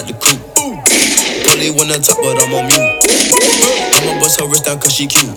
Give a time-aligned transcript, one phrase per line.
[0.00, 0.40] Out the coop.
[1.76, 2.88] One on top, but I'm on mute.
[4.00, 5.28] I'ma bust her wrist down cause she cute.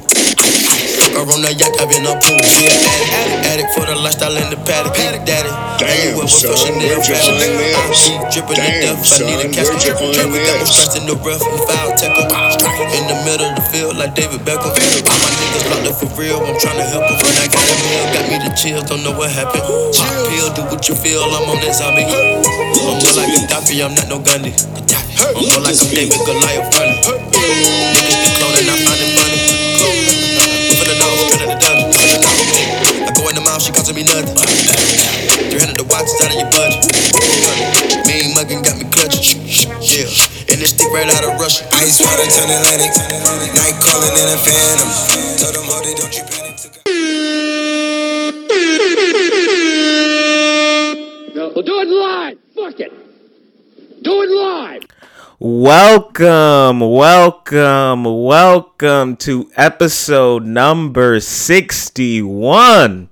[0.98, 2.40] Fuck her on the yacht, I've been a pool.
[2.48, 4.96] She an addict, addict for the lifestyle in the paddock.
[4.96, 5.52] Big daddy.
[5.78, 7.44] Damn, but son, for Chanel where'd your fabric.
[7.44, 7.76] fun live?
[7.76, 9.04] I dripping to Damn, death.
[9.04, 9.68] I need a son, casket.
[9.68, 11.44] where'd your fun we got more stress in the rough.
[11.44, 12.28] We foul tackle.
[12.96, 14.72] In the middle of the field like David Beckham.
[14.74, 16.40] All my niggas locked up for real.
[16.42, 17.20] I'm trying to help them.
[17.20, 17.48] When I
[18.14, 18.86] got me the chills.
[18.90, 19.64] Don't know what happened.
[19.64, 21.22] Pop pill, do what you feel.
[21.24, 22.06] I'm on that zombie.
[22.06, 23.82] I'm more like Gaddafi.
[23.84, 24.54] I'm not no Gandhi.
[24.54, 27.00] I'm more like I'm David Goliath running.
[27.00, 29.40] Niggas be cloning, I find it funny.
[30.68, 31.86] Moving the nose, straight out the dummy.
[33.08, 34.36] I go in the mouth, she costing me nothing.
[34.36, 36.84] 300 the watch out of your budget.
[38.08, 39.42] Mean muggin' got me clutching.
[39.82, 40.10] Yeah,
[40.52, 41.66] and this stick right out of Russia.
[41.80, 42.92] Ice water turn Atlantic.
[43.56, 44.90] Night calling in a phantom.
[45.40, 46.33] Told them, hold it, don't you
[51.62, 52.38] do it live.
[52.56, 54.04] Fuck it.
[54.04, 54.84] Do it live.
[55.40, 63.10] Welcome, welcome, welcome to episode number 61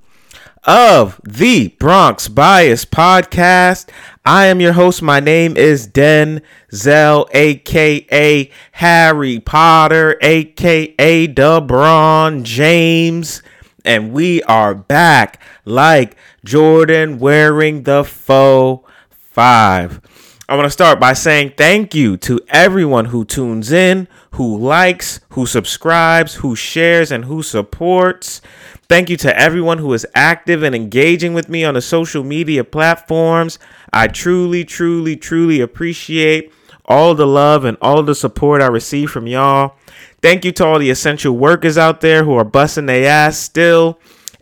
[0.63, 3.89] of the Bronx Bias Podcast.
[4.25, 5.01] I am your host.
[5.01, 13.43] My name is Denzel, aka Harry Potter, aka DeBron James,
[13.83, 20.01] and we are back like Jordan wearing the faux five.
[20.49, 25.21] I want to start by saying thank you to everyone who tunes in, who likes,
[25.29, 28.41] who subscribes, who shares, and who supports.
[28.89, 32.65] Thank you to everyone who is active and engaging with me on the social media
[32.65, 33.59] platforms.
[33.93, 36.51] I truly, truly, truly appreciate
[36.83, 39.75] all the love and all the support I receive from y'all.
[40.21, 43.97] Thank you to all the essential workers out there who are busting their ass still.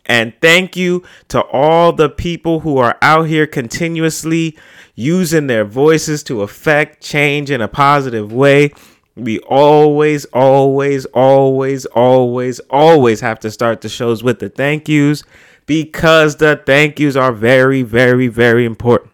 [0.09, 4.57] And thank you to all the people who are out here continuously
[4.95, 8.73] using their voices to affect change in a positive way.
[9.15, 15.23] We always, always, always, always, always have to start the shows with the thank yous
[15.67, 19.11] because the thank yous are very, very, very important.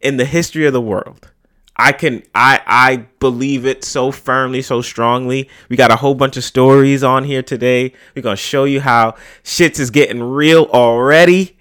[0.02, 1.32] in the history of the world.
[1.76, 5.48] I can I I believe it so firmly, so strongly.
[5.70, 7.94] We got a whole bunch of stories on here today.
[8.16, 11.57] We're gonna show you how shits is getting real already.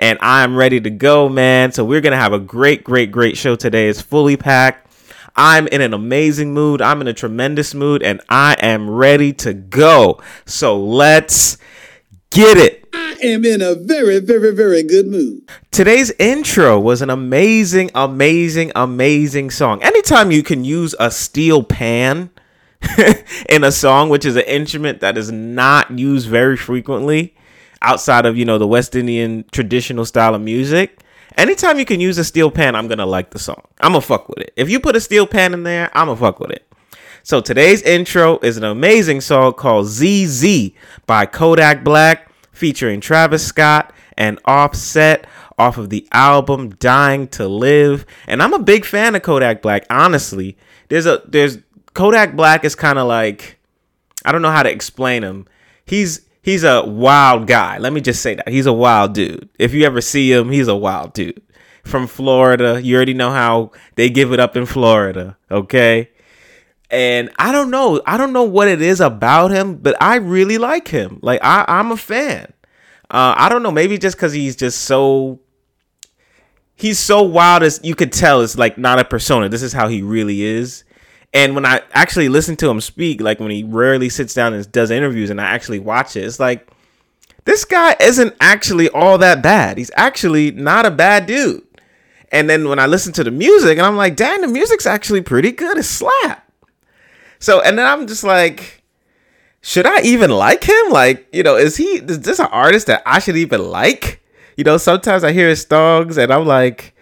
[0.00, 1.72] And I'm ready to go, man.
[1.72, 3.86] So we're gonna have a great, great, great show today.
[3.86, 4.90] It's fully packed.
[5.36, 6.80] I'm in an amazing mood.
[6.80, 10.20] I'm in a tremendous mood and I am ready to go.
[10.46, 11.58] So let's
[12.30, 12.88] get it.
[12.94, 15.46] I am in a very, very, very good mood.
[15.70, 19.82] Today's intro was an amazing, amazing, amazing song.
[19.82, 22.30] Anytime you can use a steel pan
[23.50, 27.34] in a song, which is an instrument that is not used very frequently
[27.82, 31.02] outside of, you know, the West Indian traditional style of music.
[31.36, 33.62] Anytime you can use a steel pan, I'm gonna like the song.
[33.80, 34.52] I'm gonna fuck with it.
[34.56, 36.66] If you put a steel pan in there, I'm gonna fuck with it.
[37.22, 40.72] So today's intro is an amazing song called ZEZE
[41.06, 45.26] by Kodak Black featuring Travis Scott and Offset
[45.58, 48.06] off of the album Dying to Live.
[48.26, 50.56] And I'm a big fan of Kodak Black, honestly.
[50.88, 51.58] There's a there's
[51.94, 53.58] Kodak Black is kind of like
[54.24, 55.46] I don't know how to explain him.
[55.84, 57.78] He's he's a wild guy.
[57.78, 58.48] Let me just say that.
[58.48, 59.48] He's a wild dude.
[59.58, 61.42] If you ever see him, he's a wild dude.
[61.84, 62.80] From Florida.
[62.82, 66.10] You already know how they give it up in Florida, okay?
[66.90, 68.02] And I don't know.
[68.06, 71.20] I don't know what it is about him, but I really like him.
[71.22, 72.52] Like I, I'm a fan.
[73.10, 73.70] Uh, I don't know.
[73.70, 75.40] Maybe just because he's just so
[76.74, 78.40] he's so wild as you could tell.
[78.40, 79.48] It's like not a persona.
[79.48, 80.84] This is how he really is.
[81.32, 84.72] And when I actually listen to him speak, like when he rarely sits down and
[84.72, 86.68] does interviews, and I actually watch it, it's like
[87.44, 89.78] this guy isn't actually all that bad.
[89.78, 91.62] He's actually not a bad dude.
[92.32, 95.20] And then when I listen to the music, and I'm like, damn, the music's actually
[95.22, 95.78] pretty good.
[95.78, 96.48] It's slap.
[97.38, 98.82] So, and then I'm just like,
[99.62, 100.90] should I even like him?
[100.90, 104.22] Like, you know, is he is this an artist that I should even like?
[104.56, 106.94] You know, sometimes I hear his songs and I'm like,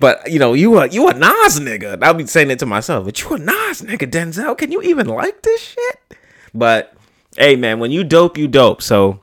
[0.00, 2.02] but you know, you a you a Nas nigga.
[2.02, 4.56] I'll be saying it to myself, but you a Nas nigga, Denzel.
[4.56, 6.16] Can you even like this shit?
[6.52, 6.94] But
[7.36, 8.82] hey man, when you dope, you dope.
[8.82, 9.20] So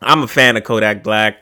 [0.00, 1.38] I'm a fan of Kodak Black.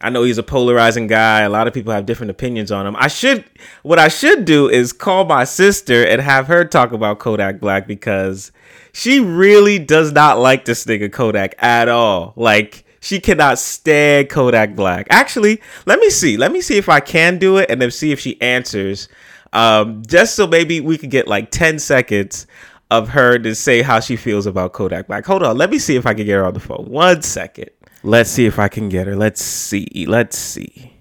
[0.00, 1.42] I know he's a polarizing guy.
[1.42, 2.96] A lot of people have different opinions on him.
[2.98, 3.44] I should
[3.82, 7.86] what I should do is call my sister and have her talk about Kodak Black
[7.86, 8.50] because
[8.92, 12.32] she really does not like this nigga Kodak at all.
[12.36, 15.08] Like she cannot stand Kodak Black.
[15.10, 16.36] Actually, let me see.
[16.36, 19.08] Let me see if I can do it and then see if she answers.
[19.52, 22.46] Um, just so maybe we could get like 10 seconds
[22.92, 25.26] of her to say how she feels about Kodak Black.
[25.26, 25.58] Hold on.
[25.58, 26.86] Let me see if I can get her on the phone.
[26.88, 27.70] One second.
[28.04, 29.16] Let's see if I can get her.
[29.16, 30.06] Let's see.
[30.06, 30.92] Let's see.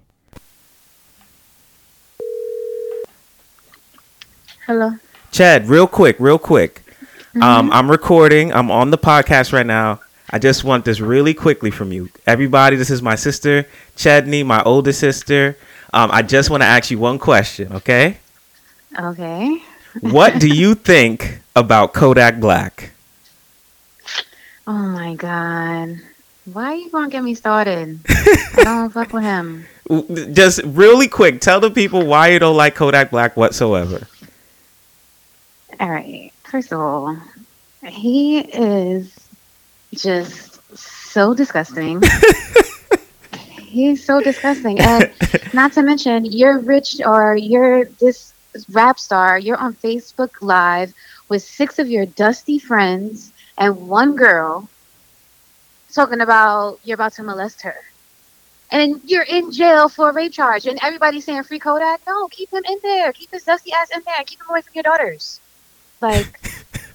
[4.65, 4.95] Hello.
[5.31, 6.81] Chad, real quick, real quick.
[7.39, 8.51] Um, I'm recording.
[8.51, 10.01] I'm on the podcast right now.
[10.31, 12.09] I just want this really quickly from you.
[12.25, 15.57] Everybody, this is my sister, Chadney, my older sister.
[15.93, 18.17] Um, I just want to ask you one question, okay?
[18.97, 19.61] Okay.
[19.99, 22.91] What do you think about Kodak Black?
[24.65, 25.99] Oh my god.
[26.45, 27.99] Why are you gonna get me started?
[28.07, 29.65] I don't fuck with him.
[30.33, 34.07] Just really quick, tell the people why you don't like Kodak Black whatsoever.
[35.81, 36.31] All right.
[36.43, 37.17] First of all,
[37.85, 39.20] he is
[39.93, 42.01] just so disgusting.
[43.61, 45.11] He's so disgusting, and
[45.53, 48.33] not to mention, you're rich or you're this
[48.69, 49.39] rap star.
[49.39, 50.93] You're on Facebook Live
[51.29, 54.67] with six of your dusty friends and one girl
[55.93, 57.75] talking about you're about to molest her.
[58.71, 62.01] And you're in jail for a rape charge, and everybody's saying free Kodak.
[62.07, 63.12] No, keep him in there.
[63.12, 64.24] Keep his dusty ass in there.
[64.25, 65.41] Keep him away from your daughters.
[66.00, 66.39] Like,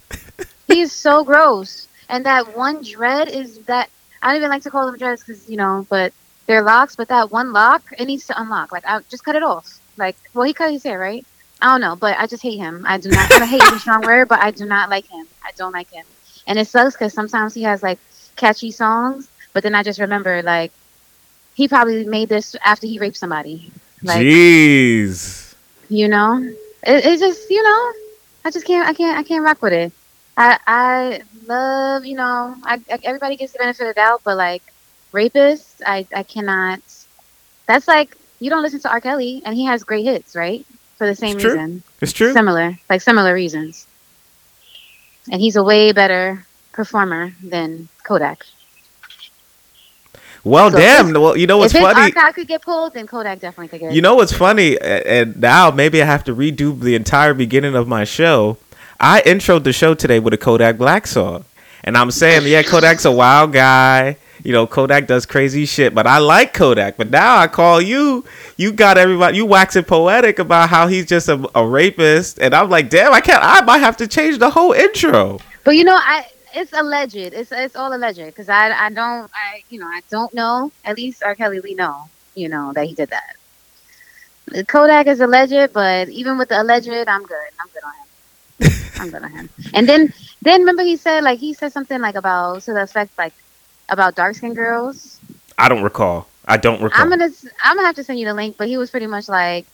[0.67, 1.86] he's so gross.
[2.09, 3.89] And that one dread is that
[4.21, 6.13] I don't even like to call them dreads because you know, but
[6.45, 6.95] they're locks.
[6.95, 8.71] But that one lock, it needs to unlock.
[8.71, 9.79] Like, I just cut it off.
[9.97, 11.25] Like, well, he cut his hair, right?
[11.61, 12.85] I don't know, but I just hate him.
[12.87, 13.31] I do not.
[13.31, 15.25] I hate is a strong word, but I do not like him.
[15.43, 16.05] I don't like him,
[16.45, 17.99] and it sucks because sometimes he has like
[18.35, 20.71] catchy songs, but then I just remember like
[21.55, 23.71] he probably made this after he raped somebody.
[24.03, 25.55] Like, Jeez.
[25.89, 27.91] you know, it, it's just you know,
[28.45, 28.87] I just can't.
[28.87, 29.17] I can't.
[29.17, 29.91] I can't rock with it.
[30.37, 32.55] I I love you know.
[32.63, 34.63] I, I everybody gets the benefit of the doubt, but like
[35.11, 36.79] rapists, I I cannot.
[37.65, 39.01] That's like you don't listen to R.
[39.01, 40.65] Kelly, and he has great hits, right?
[40.97, 42.33] For the same It's reason, It's true.
[42.33, 43.85] similar, like similar reasons.
[45.31, 48.45] And he's a way better performer than Kodak.
[50.43, 51.11] Well, So damn.
[51.13, 51.99] Well, you know what's if funny?
[52.13, 53.93] archive could get pulled, then Kodak definitely could get.
[53.93, 54.79] You know what's funny?
[54.79, 58.57] And now maybe I have to redo the entire beginning of my show.
[58.99, 61.45] I introed the show today with a Kodak Black song.
[61.83, 64.17] And I'm saying, yeah, Kodak's a wild guy.
[64.43, 66.97] You know, Kodak does crazy shit, but I like Kodak.
[66.97, 68.23] But now I call you,
[68.55, 72.39] you got everybody, you waxing poetic about how he's just a, a rapist.
[72.39, 75.39] And I'm like, damn, I can't, I might have to change the whole intro.
[75.63, 77.15] But you know, I it's alleged.
[77.15, 80.71] It's it's all alleged because I I don't I you know I don't know.
[80.85, 81.35] At least R.
[81.35, 84.67] Kelly we know you know that he did that.
[84.67, 87.49] Kodak is alleged, but even with the alleged, I'm good.
[87.59, 88.06] I'm good on him.
[88.99, 89.49] I'm gonna him.
[89.73, 93.17] And then, then remember he said like he said something like about to the effect
[93.17, 93.33] like
[93.89, 95.19] about dark skinned girls.
[95.57, 96.27] I don't recall.
[96.45, 97.01] I don't recall.
[97.01, 99.07] I'm gonna s- I'm gonna have to send you the link, but he was pretty
[99.07, 99.65] much like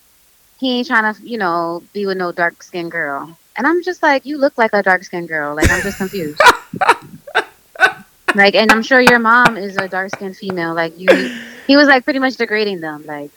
[0.60, 4.02] he ain't trying to you know be with no dark skinned girl, and I'm just
[4.04, 6.40] like you look like a dark skinned girl, like I'm just confused.
[8.36, 11.10] like, and I'm sure your mom is a dark skinned female, like you.
[11.68, 13.32] He was like pretty much degrading them, like,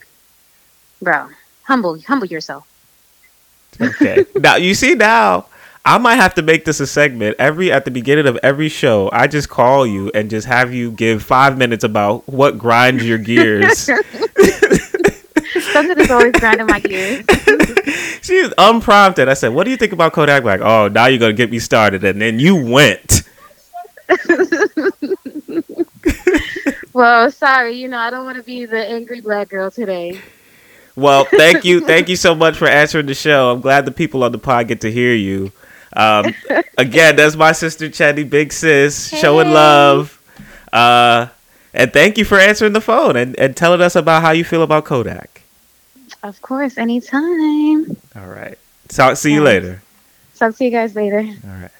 [1.00, 1.29] bro,
[1.65, 2.67] humble humble yourself.
[3.80, 4.25] Okay.
[4.37, 5.47] now you see now
[5.85, 9.09] I might have to make this a segment every at the beginning of every show.
[9.12, 13.18] I just call you and just have you give five minutes about what grinds your
[13.18, 13.78] gears.
[15.73, 17.25] Something is always grinding my gears.
[18.23, 19.28] She's unprompted.
[19.28, 21.61] I said, "What do you think about Kodak Black?" Oh, now you're gonna get me
[21.61, 23.23] started, and then you went.
[26.97, 30.18] Well, sorry, you know I don't want to be the angry black girl today.
[30.97, 33.50] Well, thank you, thank you so much for answering the show.
[33.53, 35.53] I'm glad the people on the pod get to hear you.
[35.95, 36.35] Um,
[36.79, 40.21] again, that's my sister Chetty, big sis, showing love.
[40.73, 41.29] Uh,
[41.73, 44.62] and thank you for answering the phone and, and telling us about how you feel
[44.62, 45.43] about Kodak.
[46.23, 47.97] Of course, anytime.
[48.17, 48.59] All right.
[48.88, 49.83] Talk, see you later.
[50.37, 51.19] Talk to you guys later.
[51.19, 51.71] All right.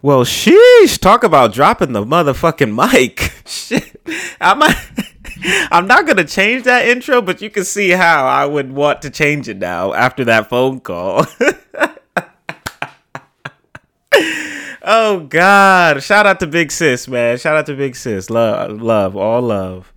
[0.00, 3.32] Well, sheesh, talk about dropping the motherfucking mic.
[3.46, 4.00] Shit.
[4.40, 4.76] I'm not,
[5.70, 9.10] I'm not to change that intro, but you can see how I would want to
[9.10, 11.26] change it now after that phone call.
[14.82, 16.02] oh god.
[16.02, 17.38] Shout out to Big Sis, man.
[17.38, 18.30] Shout out to Big Sis.
[18.30, 19.92] Love, love, all love.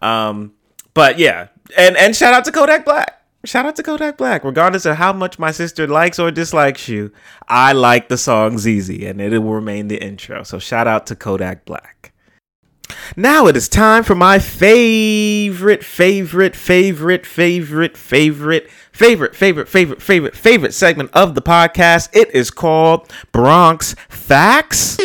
[0.00, 0.52] Um
[0.94, 3.14] but yeah, and and shout out to Kodak Black.
[3.44, 4.42] Shout out to Kodak Black.
[4.42, 7.12] Regardless of how much my sister likes or dislikes you,
[7.46, 10.42] I like the song ZEZE and it will remain the intro.
[10.42, 12.07] So shout out to Kodak Black.
[13.16, 20.36] Now it is time for my favorite, favorite, favorite, favorite, favorite, favorite, favorite, favorite, favorite,
[20.36, 22.08] favorite segment of the podcast.
[22.12, 24.96] It is called Bronx Facts.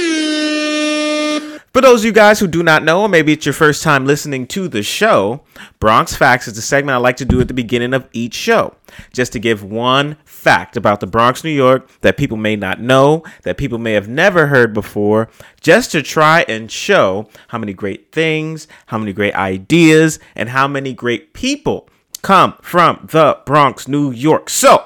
[1.74, 4.06] For those of you guys who do not know, or maybe it's your first time
[4.06, 5.42] listening to the show,
[5.80, 8.75] Bronx Facts is the segment I like to do at the beginning of each show,
[9.12, 13.24] just to give one fact about the Bronx, New York that people may not know,
[13.44, 15.30] that people may have never heard before,
[15.62, 20.68] just to try and show how many great things, how many great ideas, and how
[20.68, 21.88] many great people
[22.22, 24.50] come from the Bronx, New York.
[24.50, 24.86] So,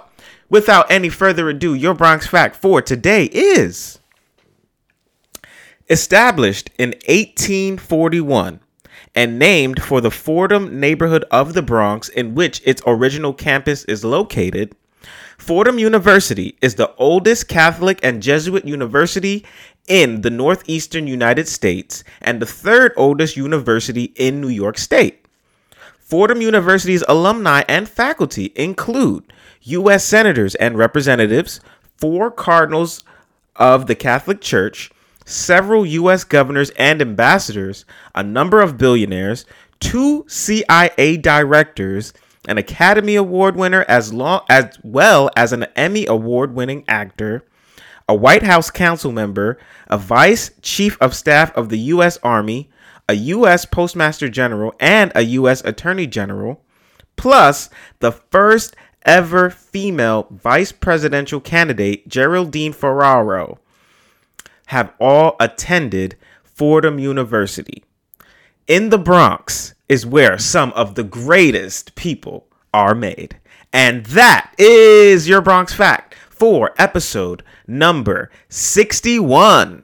[0.49, 3.99] without any further ado, your Bronx fact for today is.
[5.89, 8.59] Established in 1841
[9.15, 14.05] and named for the Fordham neighborhood of the Bronx in which its original campus is
[14.05, 14.75] located,
[15.37, 19.45] Fordham University is the oldest Catholic and Jesuit university
[19.87, 25.25] in the northeastern United States and the third oldest university in New York State.
[25.99, 30.03] Fordham University's alumni and faculty include U.S.
[30.03, 31.61] senators and representatives,
[31.97, 33.03] four cardinals
[33.55, 34.91] of the Catholic Church,
[35.25, 36.23] several U.S.
[36.23, 39.45] governors and ambassadors, a number of billionaires,
[39.79, 42.13] two CIA directors,
[42.47, 47.45] an Academy Award winner, as long as well as an Emmy Award-winning actor,
[48.07, 52.17] a White House council member, a vice chief of staff of the U.S.
[52.23, 52.69] Army,
[53.09, 53.65] a U.S.
[53.65, 55.61] Postmaster General, and a U.S.
[55.65, 56.63] Attorney General,
[57.17, 58.75] plus the first
[59.05, 63.59] ever female vice presidential candidate, Geraldine Ferraro,
[64.67, 67.83] have all attended Fordham University.
[68.67, 73.39] In the Bronx is where some of the greatest people are made.
[73.71, 79.83] And that is your Bronx Fact for episode number 61.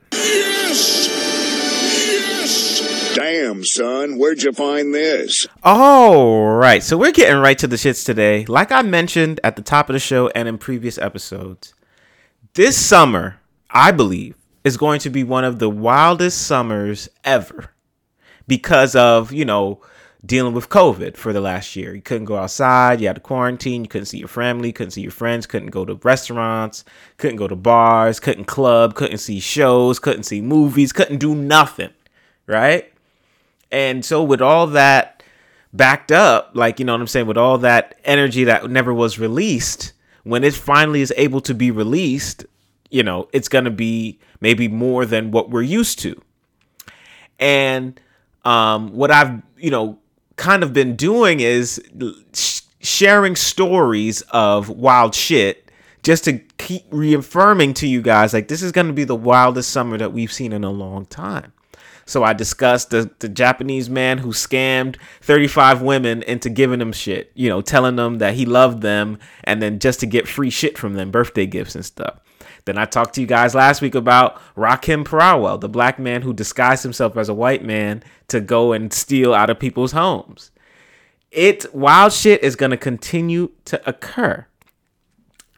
[3.15, 5.47] Damn, son, where'd you find this?
[5.63, 8.45] All right, so we're getting right to the shits today.
[8.45, 11.73] Like I mentioned at the top of the show and in previous episodes,
[12.55, 17.71] this summer, I believe, is going to be one of the wildest summers ever
[18.47, 19.81] because of, you know,
[20.25, 21.93] dealing with COVID for the last year.
[21.93, 25.01] You couldn't go outside, you had to quarantine, you couldn't see your family, couldn't see
[25.01, 26.85] your friends, couldn't go to restaurants,
[27.17, 31.89] couldn't go to bars, couldn't club, couldn't see shows, couldn't see movies, couldn't do nothing,
[32.47, 32.91] right?
[33.71, 35.23] And so with all that
[35.73, 39.19] backed up, like you know what I'm saying, with all that energy that never was
[39.19, 42.45] released, when it finally is able to be released,
[42.89, 46.21] you know, it's going to be maybe more than what we're used to.
[47.39, 47.99] And
[48.45, 49.97] um, what I've, you know,
[50.35, 51.81] kind of been doing is
[52.33, 55.71] sh- sharing stories of wild shit
[56.03, 59.69] just to keep reaffirming to you guys like this is going to be the wildest
[59.69, 61.53] summer that we've seen in a long time.
[62.05, 67.31] So I discussed the, the Japanese man who scammed 35 women into giving them shit,
[67.33, 70.77] you know, telling them that he loved them and then just to get free shit
[70.77, 72.19] from them, birthday gifts and stuff.
[72.65, 76.33] Then I talked to you guys last week about Rakim Parawell, the black man who
[76.33, 80.51] disguised himself as a white man to go and steal out of people's homes.
[81.31, 84.45] It wild shit is going to continue to occur.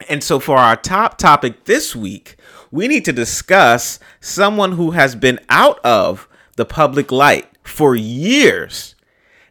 [0.09, 2.37] And so for our top topic this week,
[2.71, 8.95] we need to discuss someone who has been out of the public light for years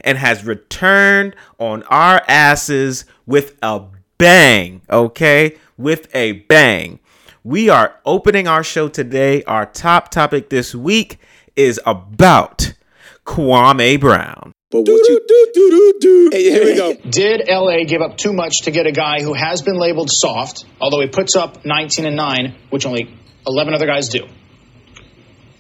[0.01, 3.83] and has returned on our asses with a
[4.19, 5.57] bang, okay?
[5.77, 7.01] With a bang.
[7.47, 9.43] We are opening our show today.
[9.45, 11.19] Our top topic this week
[11.55, 12.73] is about
[13.27, 14.53] Kwame Brown.
[14.71, 16.31] But what you do do do do?
[16.33, 16.95] Hey, here we go.
[17.11, 20.65] Did LA give up too much to get a guy who has been labeled soft,
[20.81, 23.15] although he puts up 19 and 9, which only
[23.47, 24.27] 11 other guys do?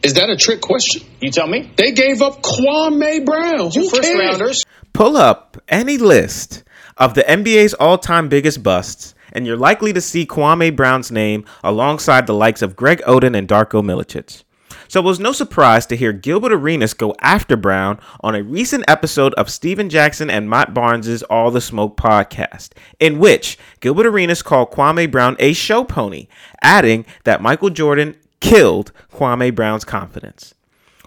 [0.02, 1.06] Is that a trick question?
[1.20, 1.70] You tell me.
[1.76, 3.70] They gave up Kwame Brown.
[3.70, 4.18] Two Who cares?
[4.18, 4.64] rounders.
[4.94, 6.64] Pull up any list
[6.96, 11.44] of the NBA's all time biggest busts, and you're likely to see Kwame Brown's name
[11.62, 14.44] alongside the likes of Greg Oden and Darko Milicic.
[14.88, 18.84] So it was no surprise to hear Gilbert Arenas go after Brown on a recent
[18.86, 24.42] episode of Stephen Jackson and Matt Barnes' All the Smoke podcast, in which Gilbert Arenas
[24.42, 26.28] called Kwame Brown a show pony,
[26.62, 30.54] adding that Michael Jordan killed Kwame Brown's confidence.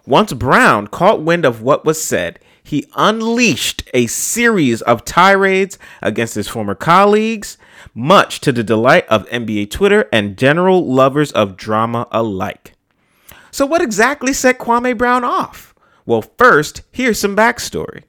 [0.05, 6.35] Once Brown caught wind of what was said, he unleashed a series of tirades against
[6.35, 7.57] his former colleagues,
[7.93, 12.73] much to the delight of NBA Twitter and general lovers of drama alike.
[13.51, 15.73] So, what exactly set Kwame Brown off?
[16.05, 18.03] Well, first, here's some backstory.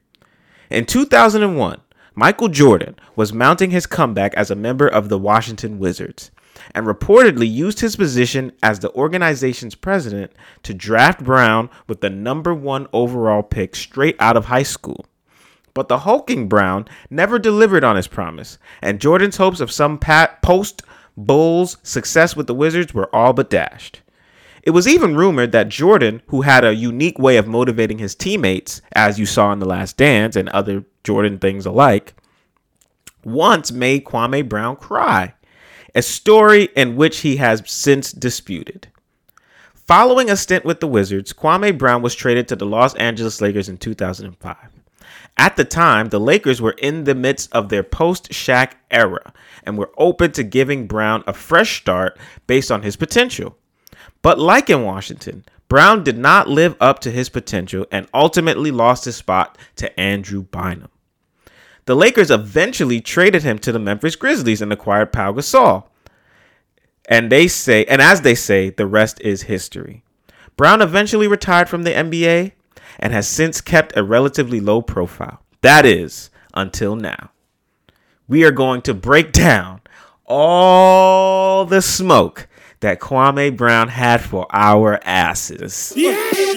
[0.71, 1.81] In 2001,
[2.17, 6.33] Michael Jordan was mounting his comeback as a member of the Washington Wizards
[6.75, 12.55] and reportedly used his position as the organization's president to draft Brown with the number
[12.55, 15.07] one overall pick straight out of high school.
[15.75, 20.83] But the hulking Brown never delivered on his promise, and Jordan's hopes of some post
[21.17, 24.03] Bulls success with the Wizards were all but dashed.
[24.63, 28.83] It was even rumored that Jordan, who had a unique way of motivating his teammates,
[28.93, 32.15] as you saw in The Last Dance and other Jordan things alike,
[33.25, 35.35] once made Kwame Brown cry,
[35.95, 38.89] a story in which he has since disputed.
[39.75, 43.69] Following a stint with the Wizards, Kwame Brown was traded to the Los Angeles Lakers
[43.69, 44.57] in 2005.
[45.39, 49.33] At the time, the Lakers were in the midst of their post Shaq era
[49.65, 53.57] and were open to giving Brown a fresh start based on his potential.
[54.21, 59.05] But like in Washington, Brown did not live up to his potential and ultimately lost
[59.05, 60.91] his spot to Andrew Bynum.
[61.89, 65.85] The Lakers eventually traded him to the Memphis Grizzlies and acquired Pau Gasol.
[67.09, 70.05] And they say, and as they say, the rest is history.
[70.59, 72.53] Brown eventually retired from the NBA
[72.99, 75.41] and has since kept a relatively low profile.
[75.63, 77.31] That is, until now.
[78.29, 79.81] We are going to break down
[80.27, 82.49] all the smoke
[82.81, 85.95] that Kwame Brown had for our asses.
[85.97, 86.53] Yeah, yeah.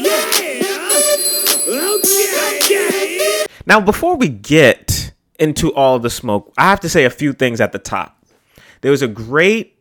[1.69, 3.45] Okay, yeah.
[3.65, 5.00] Now, before we get
[5.41, 8.23] into all the smoke, I have to say a few things at the top.
[8.81, 9.75] There was a great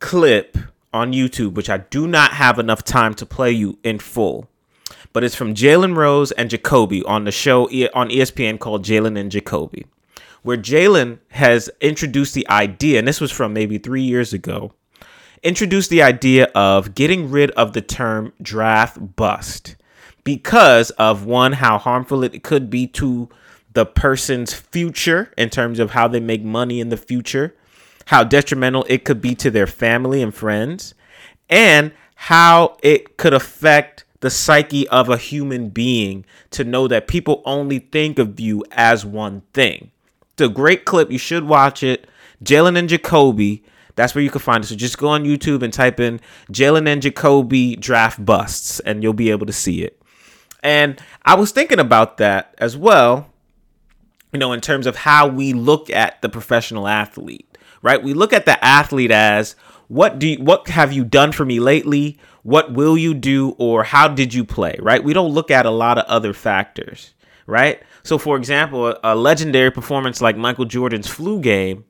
[0.00, 0.56] clip
[0.92, 4.48] on YouTube, which I do not have enough time to play you in full,
[5.12, 9.30] but it's from Jalen Rose and Jacoby on the show on ESPN called Jalen and
[9.30, 9.84] Jacoby,
[10.42, 14.72] where Jalen has introduced the idea, and this was from maybe three years ago,
[15.42, 19.76] introduced the idea of getting rid of the term draft bust
[20.24, 23.28] because of one, how harmful it could be to
[23.74, 27.54] the person's future in terms of how they make money in the future,
[28.06, 30.94] how detrimental it could be to their family and friends,
[31.50, 37.42] and how it could affect the psyche of a human being to know that people
[37.44, 39.90] only think of you as one thing.
[40.32, 41.10] It's a great clip.
[41.10, 42.08] You should watch it.
[42.42, 43.62] Jalen and Jacoby.
[43.96, 44.68] That's where you can find it.
[44.68, 49.12] So just go on YouTube and type in Jalen and Jacoby draft busts, and you'll
[49.12, 50.00] be able to see it.
[50.62, 53.28] And I was thinking about that as well,
[54.34, 58.02] you know, in terms of how we look at the professional athlete, right?
[58.02, 59.54] We look at the athlete as
[59.86, 62.18] what do you, what have you done for me lately?
[62.42, 65.02] What will you do or how did you play, right?
[65.02, 67.14] We don't look at a lot of other factors,
[67.46, 67.80] right?
[68.02, 71.84] So for example, a, legendary performance like Michael Jordan's flu game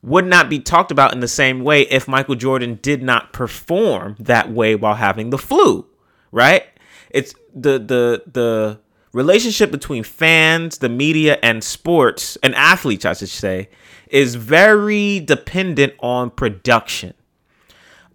[0.00, 4.14] would not be talked about in the same way if Michael Jordan did not perform
[4.20, 5.86] that way while having the flu,
[6.30, 6.64] right?
[7.10, 8.80] It's the the the
[9.12, 13.68] relationship between fans, the media, and sports and athletes, I should say,
[14.08, 17.14] is very dependent on production.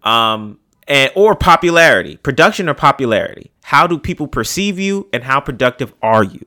[0.02, 3.50] Um, and or popularity, production or popularity.
[3.64, 6.44] How do people perceive you and how productive are you?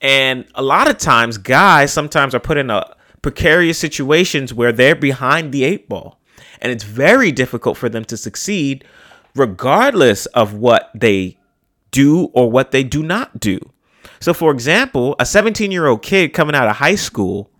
[0.00, 4.94] And a lot of times guys sometimes are put in a precarious situations where they're
[4.94, 6.20] behind the eight ball.
[6.60, 8.84] And it's very difficult for them to succeed
[9.34, 11.38] regardless of what they
[11.90, 13.58] do or what they do not do.
[14.20, 17.50] So for example, a 17-year-old kid coming out of high school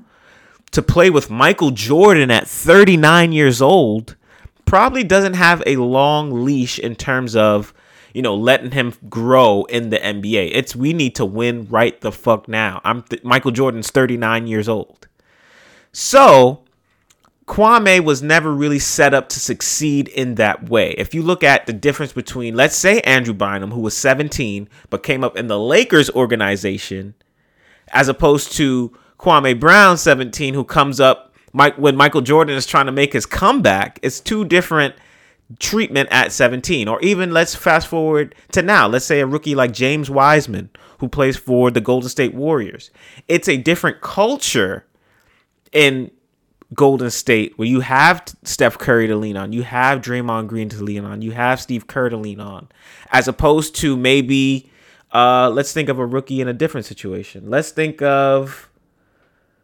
[0.73, 4.17] to play with Michael Jordan at 39 years old
[4.65, 7.73] probably doesn't have a long leash in terms of
[8.13, 10.51] you know letting him grow in the NBA.
[10.53, 12.81] It's we need to win right the fuck now.
[12.85, 15.09] I'm th- Michael Jordan's 39 years old.
[15.93, 16.65] So,
[17.47, 20.91] Kwame was never really set up to succeed in that way.
[20.99, 25.03] If you look at the difference between let's say Andrew Bynum who was 17 but
[25.03, 27.15] came up in the Lakers organization
[27.89, 32.85] as opposed to Kwame Brown 17 who comes up Mike when Michael Jordan is trying
[32.85, 34.95] to make his comeback, it's two different
[35.59, 36.87] treatment at 17.
[36.87, 38.87] Or even let's fast forward to now.
[38.87, 42.91] Let's say a rookie like James Wiseman who plays for the Golden State Warriors.
[43.27, 44.85] It's a different culture
[45.73, 46.11] in
[46.75, 50.83] Golden State where you have Steph Curry to lean on, you have Draymond Green to
[50.83, 52.69] lean on, you have Steve Kerr to lean on,
[53.11, 54.71] as opposed to maybe
[55.13, 57.49] uh, let's think of a rookie in a different situation.
[57.49, 58.69] Let's think of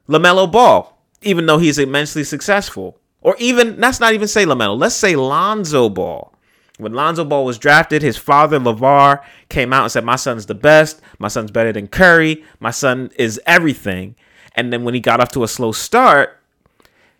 [0.08, 2.98] LaMelo Ball even though he's immensely successful.
[3.20, 6.32] Or even, let's not even say LaMelo, let's say Lonzo Ball.
[6.78, 10.54] When Lonzo Ball was drafted, his father, LaVar, came out and said, My son's the
[10.54, 11.00] best.
[11.18, 12.44] My son's better than Curry.
[12.58, 14.16] My son is everything.
[14.56, 16.41] And then when he got off to a slow start,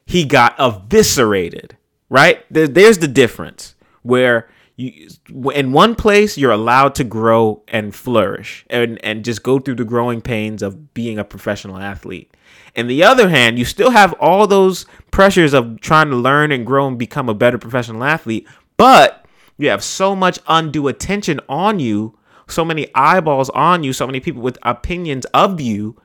[0.07, 1.77] he got eviscerated,
[2.09, 2.45] right?
[2.51, 5.09] There, there's the difference where you,
[5.55, 9.85] in one place you're allowed to grow and flourish and, and just go through the
[9.85, 12.35] growing pains of being a professional athlete.
[12.75, 16.67] And the other hand, you still have all those pressures of trying to learn and
[16.67, 19.27] grow and become a better professional athlete, but
[19.59, 24.21] you have so much undue attention on you, so many eyeballs on you, so many
[24.21, 26.01] people with opinions of you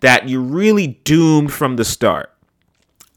[0.00, 2.31] that you're really doomed from the start.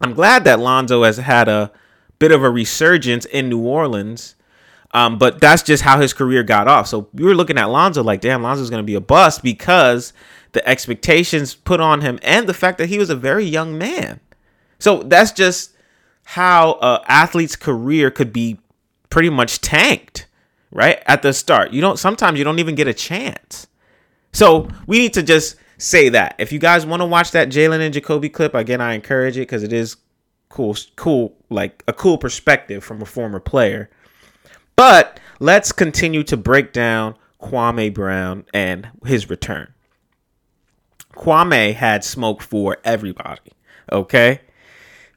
[0.01, 1.71] I'm glad that Lonzo has had a
[2.19, 4.36] bit of a resurgence in New Orleans.
[4.93, 6.88] Um, but that's just how his career got off.
[6.88, 10.13] So we were looking at Lonzo like, damn, Lonzo's going to be a bust because
[10.53, 14.21] the expectations put on him, and the fact that he was a very young man.
[14.79, 15.73] So that's just
[16.23, 18.58] how an athlete's career could be
[19.10, 20.27] pretty much tanked,
[20.71, 21.03] right?
[21.08, 21.73] At the start.
[21.73, 23.67] You don't sometimes you don't even get a chance.
[24.31, 26.36] So we need to just say that.
[26.38, 29.42] If you guys want to watch that Jalen and Jacoby clip, again, I encourage it
[29.42, 29.98] because it is
[30.50, 33.90] cool, cool, like a cool perspective from a former player.
[34.76, 39.74] But let's continue to break down Kwame Brown and his return.
[41.14, 43.52] Kwame had smoke for everybody.
[43.92, 44.42] Okay.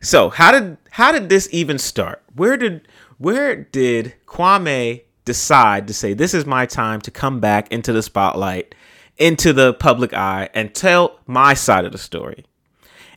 [0.01, 2.23] So how did how did this even start?
[2.35, 2.87] Where did
[3.19, 8.03] where did Kwame decide to say this is my time to come back into the
[8.03, 8.75] spotlight,
[9.19, 12.45] into the public eye, and tell my side of the story?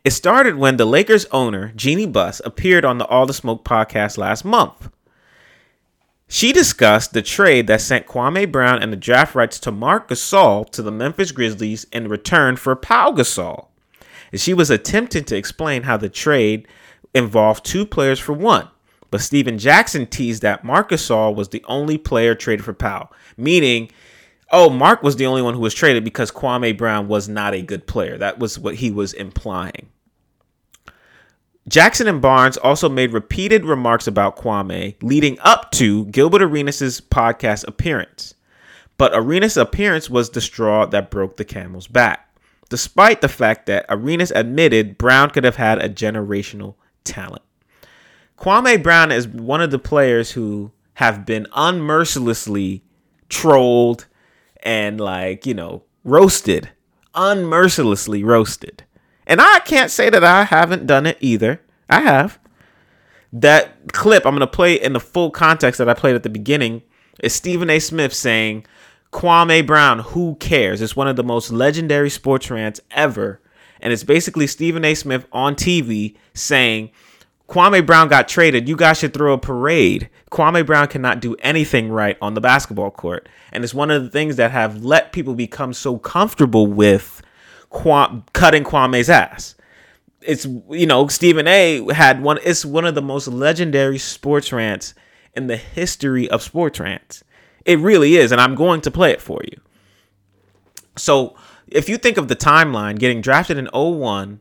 [0.04, 4.18] It started when the Lakers owner, Jeanie Buss, appeared on the All the Smoke podcast
[4.18, 4.90] last month.
[6.28, 10.68] She discussed the trade that sent Kwame Brown and the draft rights to Marc Gasol
[10.72, 13.68] to the Memphis Grizzlies in return for Pau Gasol.
[14.34, 16.68] She was attempting to explain how the trade
[17.14, 18.70] involved two players for one,
[19.12, 23.92] but Stephen Jackson teased that Marc Gasol was the only player traded for Pau, meaning,
[24.52, 27.62] oh, Marc was the only one who was traded because Kwame Brown was not a
[27.62, 28.18] good player.
[28.18, 29.90] That was what he was implying.
[31.68, 37.68] Jackson and Barnes also made repeated remarks about Kwame leading up to Gilbert Arenas' podcast
[37.68, 38.34] appearance.
[38.98, 42.36] But Arenas' appearance was the straw that broke the camel's back,
[42.70, 47.44] despite the fact that Arenas admitted Brown could have had a generational talent.
[48.38, 52.82] Kwame Brown is one of the players who have been unmercilessly
[53.30, 54.08] trolled
[54.64, 56.70] and, like, you know, roasted,
[57.16, 58.84] unmercilessly roasted.
[59.28, 61.62] And I can't say that I haven't done it either.
[61.90, 62.40] I have.
[63.34, 66.30] That clip I'm going to play in the full context that I played at the
[66.30, 66.82] beginning
[67.24, 67.80] is Stephen A.
[67.80, 68.66] Smith saying,
[69.12, 70.82] Kwame Brown, who cares?
[70.82, 73.42] It's one of the most legendary sports rants ever.
[73.80, 74.96] And it's basically Stephen A.
[74.96, 76.92] Smith on TV saying,
[77.52, 78.70] Kwame Brown got traded.
[78.70, 80.10] You guys should throw a parade.
[80.32, 83.28] Kwame Brown cannot do anything right on the basketball court.
[83.52, 87.22] And it's one of the things that have let people become so comfortable with
[87.70, 89.56] cutting Kwame's ass.
[90.22, 91.86] It's you know Stephen A.
[91.94, 92.40] had one.
[92.42, 94.94] It's one of the most legendary sports rants
[95.36, 97.22] in the history of sports rants.
[97.66, 99.60] It really is, and I'm going to play it for you.
[100.96, 101.36] So
[101.68, 104.40] if you think of the timeline, getting drafted in 01,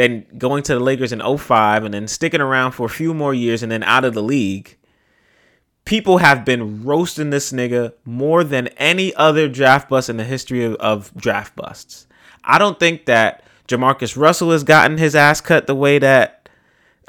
[0.00, 3.34] then going to the Lakers in 05, and then sticking around for a few more
[3.34, 4.76] years, and then out of the league.
[5.84, 10.64] people have been roasting this nigga more than any other draft bust in the history
[10.64, 12.06] of, of draft busts.
[12.44, 16.48] I don't think that JaMarcus Russell has gotten his ass cut the way that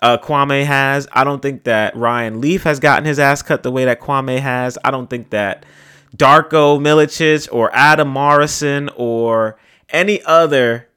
[0.02, 1.08] uh, Kwame has.
[1.12, 4.40] I don't think that Ryan Leaf has gotten his ass cut the way that Kwame
[4.40, 4.78] has.
[4.84, 5.66] I don't think that
[6.16, 9.58] Darko Milicic or Adam Morrison or
[9.90, 10.88] any other,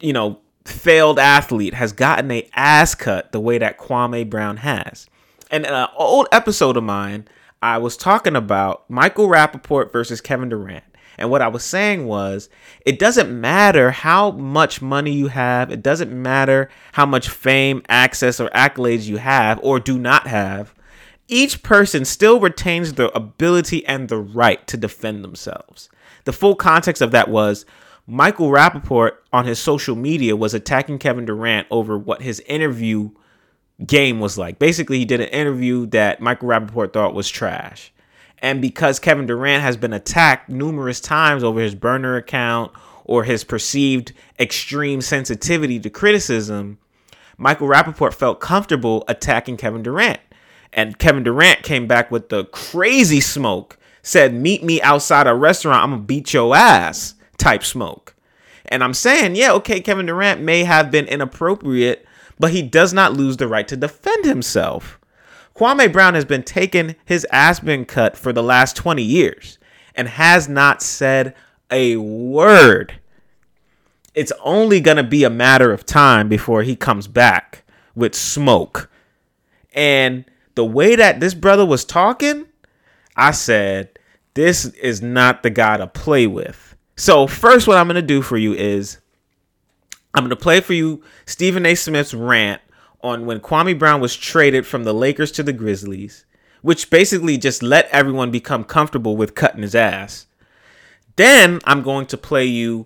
[0.00, 5.08] you know, failed athlete has gotten a ass cut the way that Kwame Brown has.
[5.50, 7.26] And in an old episode of mine,
[7.62, 10.84] I was talking about Michael Rapaport versus Kevin Durant.
[11.18, 12.48] And what I was saying was,
[12.86, 18.40] it doesn't matter how much money you have, it doesn't matter how much fame, access,
[18.40, 20.74] or accolades you have or do not have.
[21.28, 25.90] Each person still retains the ability and the right to defend themselves.
[26.24, 27.66] The full context of that was
[28.10, 33.10] Michael Rapaport on his social media was attacking Kevin Durant over what his interview
[33.86, 34.58] game was like.
[34.58, 37.92] Basically, he did an interview that Michael Rapaport thought was trash.
[38.38, 42.72] And because Kevin Durant has been attacked numerous times over his burner account
[43.04, 46.78] or his perceived extreme sensitivity to criticism,
[47.38, 50.18] Michael Rapaport felt comfortable attacking Kevin Durant.
[50.72, 55.84] And Kevin Durant came back with the crazy smoke, said, Meet me outside a restaurant,
[55.84, 58.14] I'm gonna beat your ass type smoke.
[58.66, 62.06] And I'm saying, yeah, okay, Kevin Durant may have been inappropriate,
[62.38, 65.00] but he does not lose the right to defend himself.
[65.56, 69.58] Kwame Brown has been taking his ass been cut for the last 20 years
[69.94, 71.34] and has not said
[71.70, 72.94] a word.
[74.14, 78.90] It's only going to be a matter of time before he comes back with smoke.
[79.72, 80.24] And
[80.54, 82.46] the way that this brother was talking,
[83.16, 83.98] I said,
[84.34, 86.69] this is not the guy to play with.
[87.00, 88.98] So, first, what I'm going to do for you is
[90.12, 91.74] I'm going to play for you Stephen A.
[91.74, 92.60] Smith's rant
[93.00, 96.26] on when Kwame Brown was traded from the Lakers to the Grizzlies,
[96.60, 100.26] which basically just let everyone become comfortable with cutting his ass.
[101.16, 102.84] Then I'm going to play you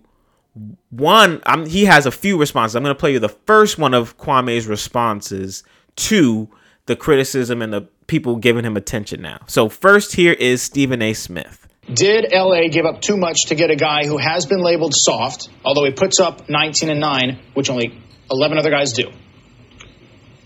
[0.91, 1.43] one.
[1.45, 2.77] I'm, he has a few responses.
[2.77, 5.65] I'm going to play you the first one of Kwame's responses
[5.97, 6.49] to
[6.87, 9.41] the criticism and the people giving him attention now.
[9.49, 11.15] So, first, here is Stephen A.
[11.15, 11.65] Smith.
[11.93, 15.49] Did LA give up too much to get a guy who has been labeled soft,
[15.65, 19.11] although he puts up 19 and 9, which only 11 other guys do?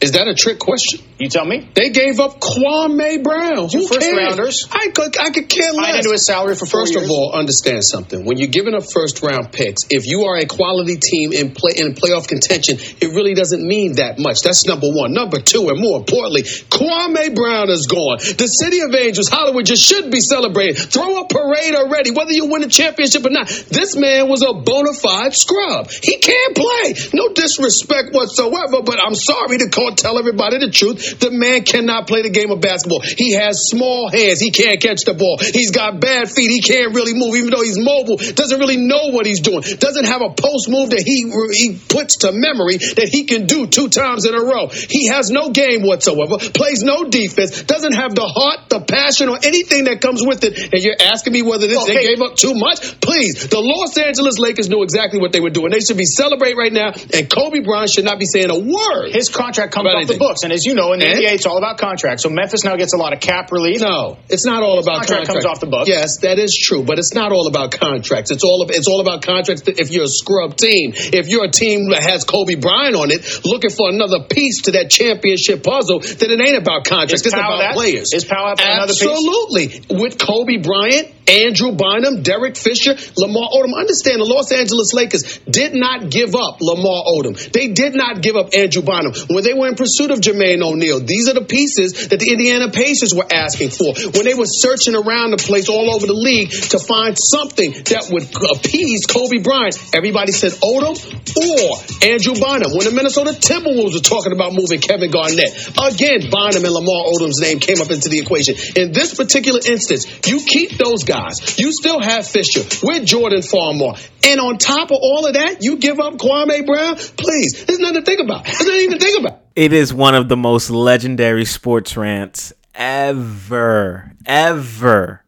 [0.00, 1.00] Is that a trick question?
[1.18, 1.68] You tell me.
[1.74, 3.68] They gave up Kwame Brown.
[3.68, 4.16] Two Who first cares?
[4.16, 4.68] rounders.
[4.70, 5.96] I could, I could care less.
[5.96, 7.02] into his salary for first years.
[7.04, 8.24] of all, understand something.
[8.24, 11.72] When you're giving up first round picks, if you are a quality team in play
[11.76, 14.42] in playoff contention, it really doesn't mean that much.
[14.42, 15.12] That's number one.
[15.12, 18.18] Number two, and more importantly, Kwame Brown is gone.
[18.18, 20.76] The city of angels, Hollywood, just should be celebrating.
[20.76, 23.48] Throw a parade already, whether you win a championship or not.
[23.48, 25.90] This man was a bona fide scrub.
[25.90, 26.94] He can't play.
[27.12, 31.20] No disrespect whatsoever, but I'm sorry to call, tell everybody the truth.
[31.20, 33.00] The man cannot play the game of basketball.
[33.00, 34.40] He has small hands.
[34.40, 35.38] He can't catch the ball.
[35.38, 36.50] He's got bad feet.
[36.50, 38.16] He can't really move, even though he's mobile.
[38.16, 39.62] Doesn't really know what he's doing.
[39.62, 43.66] Doesn't have a post move that he he puts to memory that he can do
[43.66, 44.68] two times in a row.
[44.68, 46.38] He has no game whatsoever.
[46.38, 47.62] Plays no defense.
[47.62, 50.72] Doesn't have the heart, the passion, or anything that comes with it.
[50.72, 53.00] And you're asking me whether this they gave up too much?
[53.00, 55.70] Please, the Los Angeles Lakers knew exactly what they were doing.
[55.70, 56.92] They should be celebrating right now.
[57.12, 59.12] And Kobe Bryant should not be saying a word.
[59.12, 61.12] His contract comes off the books, and as you know, in the eh?
[61.12, 61.20] And?
[61.20, 62.22] NBA, it's all about contracts.
[62.22, 63.80] So Memphis now gets a lot of cap relief.
[63.80, 65.32] No, it's not all about contract contracts.
[65.32, 65.88] comes off the books.
[65.88, 68.30] Yes, that is true, but it's not all about contracts.
[68.30, 69.62] It's all of, it's all about contracts.
[69.66, 73.44] If you're a scrub team, if you're a team that has Kobe Bryant on it,
[73.44, 77.26] looking for another piece to that championship puzzle, then it ain't about contracts.
[77.26, 77.74] Is it's about that?
[77.74, 78.12] players.
[78.12, 79.02] Is Powell for another piece?
[79.02, 79.82] Absolutely.
[79.90, 83.76] With Kobe Bryant, Andrew Bynum, Derek Fisher, Lamar Odom.
[83.76, 87.36] Understand the Los Angeles Lakers did not give up Lamar Odom.
[87.52, 89.12] They did not give up Andrew Bynum.
[89.28, 92.70] When they were in pursuit of Jermaine O'Neal, these are the pieces that the Indiana
[92.70, 93.94] Pacers were asking for.
[94.16, 98.08] When they were searching around the place all over the league to find something that
[98.10, 100.96] would appease Kobe Bryant, everybody said Odom
[101.36, 102.72] or Andrew Bynum.
[102.74, 107.40] When the Minnesota Timberwolves were talking about moving Kevin Garnett, again, Bynum and Lamar Odom's
[107.40, 108.56] name came up into the equation.
[108.74, 111.58] In this particular instance, you keep those guys.
[111.58, 114.00] You still have Fisher with Jordan Farmar.
[114.24, 116.96] And on top of all of that, you give up Kwame Brown?
[116.96, 118.44] Please, there's nothing to think about.
[118.44, 119.42] There's nothing to think about.
[119.58, 125.24] It is one of the most legendary sports rants ever, ever.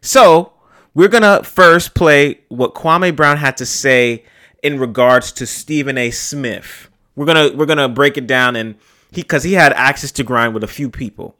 [0.00, 0.52] So,
[0.94, 4.24] we're going to first play what Kwame Brown had to say
[4.62, 6.12] in regards to Stephen A.
[6.12, 6.90] Smith.
[7.16, 8.76] We're going to we're going to break it down and
[9.10, 11.36] he cuz he had access to grind with a few people.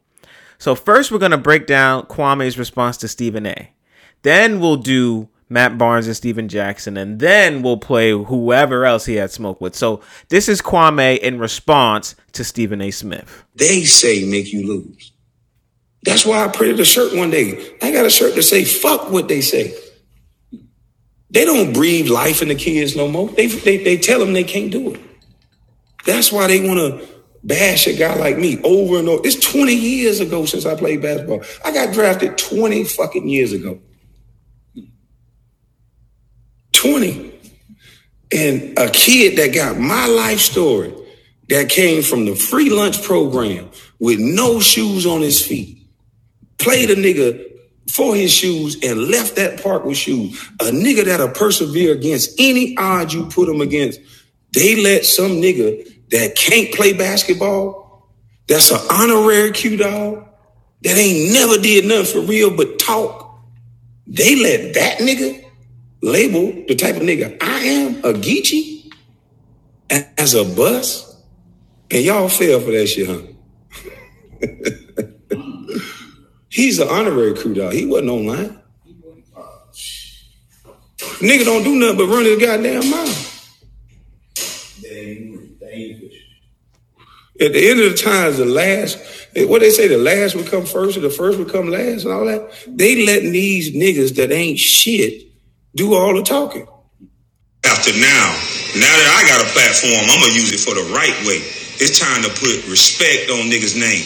[0.59, 3.70] So, first we're going to break down Kwame's response to Stephen A.
[4.22, 9.16] Then we'll do Matt Barnes and Stephen Jackson, and then we'll play whoever else he
[9.16, 9.76] had smoke with.
[9.76, 12.90] So this is Kwame in response to Stephen A.
[12.90, 13.44] Smith.
[13.54, 15.12] They say make you lose.
[16.04, 17.76] That's why I printed a shirt one day.
[17.80, 19.74] I got a shirt to say, fuck what they say.
[21.30, 23.28] They don't breathe life in the kids no more.
[23.28, 25.00] They, they, they tell them they can't do it.
[26.04, 27.08] That's why they want to
[27.44, 29.22] bash a guy like me over and over.
[29.24, 31.42] It's 20 years ago since I played basketball.
[31.64, 33.80] I got drafted 20 fucking years ago.
[36.83, 37.33] 20.
[38.33, 40.92] And a kid that got my life story
[41.49, 45.87] that came from the free lunch program with no shoes on his feet,
[46.59, 47.47] played a nigga
[47.88, 50.51] for his shoes and left that park with shoes.
[50.61, 54.01] A nigga that'll persevere against any odds you put him against.
[54.53, 58.09] They let some nigga that can't play basketball,
[58.49, 60.27] that's an honorary Q dog,
[60.83, 63.38] that ain't never did nothing for real but talk.
[64.07, 65.41] They let that nigga
[66.02, 68.92] label the type of nigga I am, a Geechee,
[70.18, 71.08] as a bus.
[71.90, 73.22] And y'all fell for that shit, huh?
[76.48, 77.72] He's an honorary crew dog.
[77.72, 78.58] He wasn't online.
[81.20, 83.28] Nigga don't do nothing but run his goddamn mouth.
[87.40, 88.98] At the end of the times, the last,
[89.48, 92.12] what they say, the last would come first or the first would come last and
[92.12, 92.50] all that.
[92.68, 95.32] They letting these niggas that ain't shit
[95.74, 96.68] do all the talking.
[97.64, 98.26] After now,
[98.76, 101.40] now that I got a platform, I'm gonna use it for the right way.
[101.80, 104.04] It's time to put respect on niggas' name.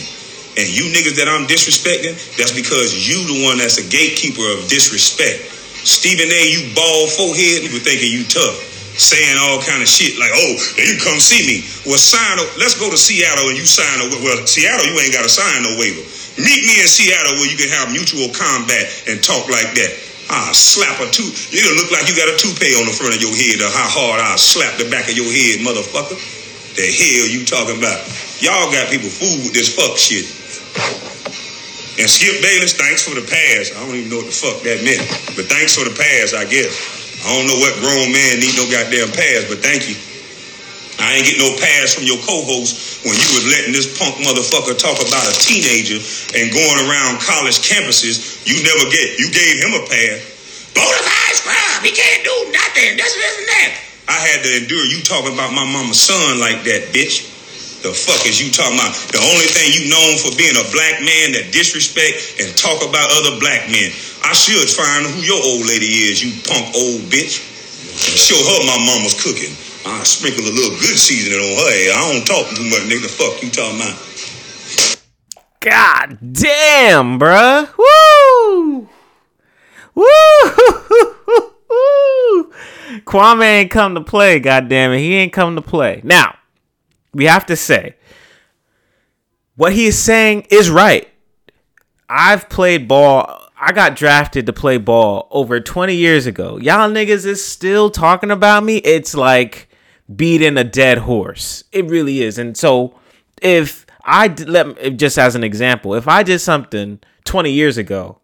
[0.57, 4.65] And you niggas that I'm disrespecting, that's because you the one that's a gatekeeper of
[4.71, 5.53] disrespect.
[5.85, 8.57] Stephen A, you bald forehead, people thinking you tough.
[8.97, 11.61] Saying all kind of shit like, oh, you come see me.
[11.85, 15.13] Well, sign a, let's go to Seattle and you sign a, well, Seattle, you ain't
[15.13, 16.01] got to sign no waiver.
[16.41, 20.06] Meet me in Seattle where you can have mutual combat and talk like that.
[20.29, 21.27] Ah, slap a two.
[21.55, 23.87] It'll look like you got a toupee on the front of your head or how
[23.87, 26.19] hard I'll slap the back of your head, motherfucker.
[26.75, 28.03] The hell you talking about?
[28.43, 30.27] Y'all got people fooled with this fuck shit.
[31.97, 33.73] And Skip Bayless, thanks for the pass.
[33.73, 35.01] I don't even know what the fuck that meant.
[35.33, 36.69] But thanks for the pass, I guess.
[37.25, 39.97] I don't know what grown man need no goddamn pass, but thank you.
[40.97, 44.73] I ain't get no pass from your co-host when you was letting this punk motherfucker
[44.73, 46.01] talk about a teenager
[46.33, 48.41] and going around college campuses.
[48.49, 50.19] You never get, you gave him a pass.
[50.73, 52.97] Bonafide scrub, he can't do nothing.
[52.97, 53.69] This, this, and that.
[54.09, 57.29] I had to endure you talking about my mama's son like that, bitch.
[57.85, 58.97] The fuck is you talking about?
[59.13, 63.13] The only thing you known for being a black man that disrespect and talk about
[63.21, 63.93] other black men.
[64.25, 67.37] I should find who your old lady is, you punk old bitch.
[68.17, 69.53] Show her my mama's cooking.
[69.87, 71.93] I sprinkle a little good seasoning on her.
[71.93, 73.03] I don't talk too much, nigga.
[73.03, 73.95] The fuck you talking about?
[75.59, 77.69] God damn, bruh.
[77.77, 78.87] Woo!
[79.95, 80.05] Woo!
[83.05, 84.99] Kwame ain't come to play, God damn it.
[84.99, 86.01] He ain't come to play.
[86.03, 86.37] Now,
[87.13, 87.95] we have to say,
[89.55, 91.09] what he is saying is right.
[92.09, 93.49] I've played ball.
[93.59, 96.57] I got drafted to play ball over 20 years ago.
[96.57, 98.77] Y'all niggas is still talking about me.
[98.77, 99.66] It's like
[100.13, 101.63] beating a dead horse.
[101.71, 102.37] It really is.
[102.37, 102.97] And so,
[103.41, 108.19] if I let just as an example, if I did something 20 years ago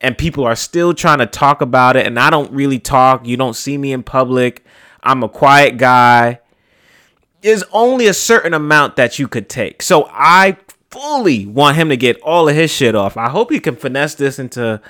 [0.00, 3.36] and people are still trying to talk about it and I don't really talk, you
[3.36, 4.64] don't see me in public,
[5.02, 6.40] I'm a quiet guy,
[7.42, 9.82] there's only a certain amount that you could take.
[9.82, 10.58] So I
[10.90, 13.16] fully want him to get all of his shit off.
[13.16, 14.80] I hope he can finesse this into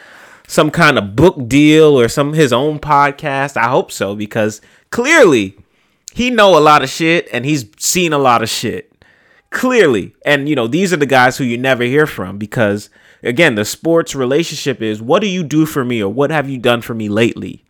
[0.46, 3.56] some kind of book deal or some his own podcast.
[3.56, 5.56] I hope so because clearly
[6.12, 8.92] he know a lot of shit and he's seen a lot of shit.
[9.50, 10.14] Clearly.
[10.24, 12.90] And you know, these are the guys who you never hear from because
[13.22, 16.58] again, the sports relationship is what do you do for me or what have you
[16.58, 17.64] done for me lately?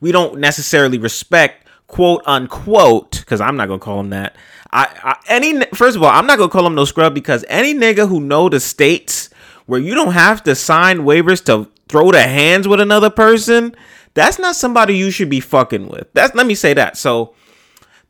[0.00, 4.36] We don't necessarily respect quote unquote because I'm not gonna call him that.
[4.72, 7.74] I, I any first of all, I'm not gonna call him no scrub because any
[7.74, 9.30] nigga who know the states
[9.66, 13.74] where you don't have to sign waivers to throw the hands with another person,
[14.16, 16.08] that's not somebody you should be fucking with.
[16.14, 16.96] That's let me say that.
[16.96, 17.34] So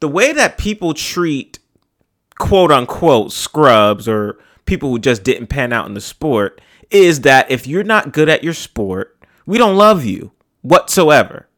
[0.01, 1.59] the way that people treat
[2.38, 6.61] quote unquote scrubs or people who just didn't pan out in the sport
[6.91, 10.30] is that if you're not good at your sport, we don't love you
[10.62, 11.49] whatsoever.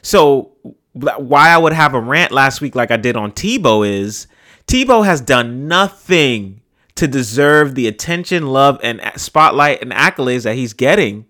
[0.00, 0.52] So
[0.92, 4.26] why I would have a rant last week like I did on Tebow is
[4.66, 6.62] Tebow has done nothing
[6.94, 11.26] to deserve the attention, love, and spotlight and accolades that he's getting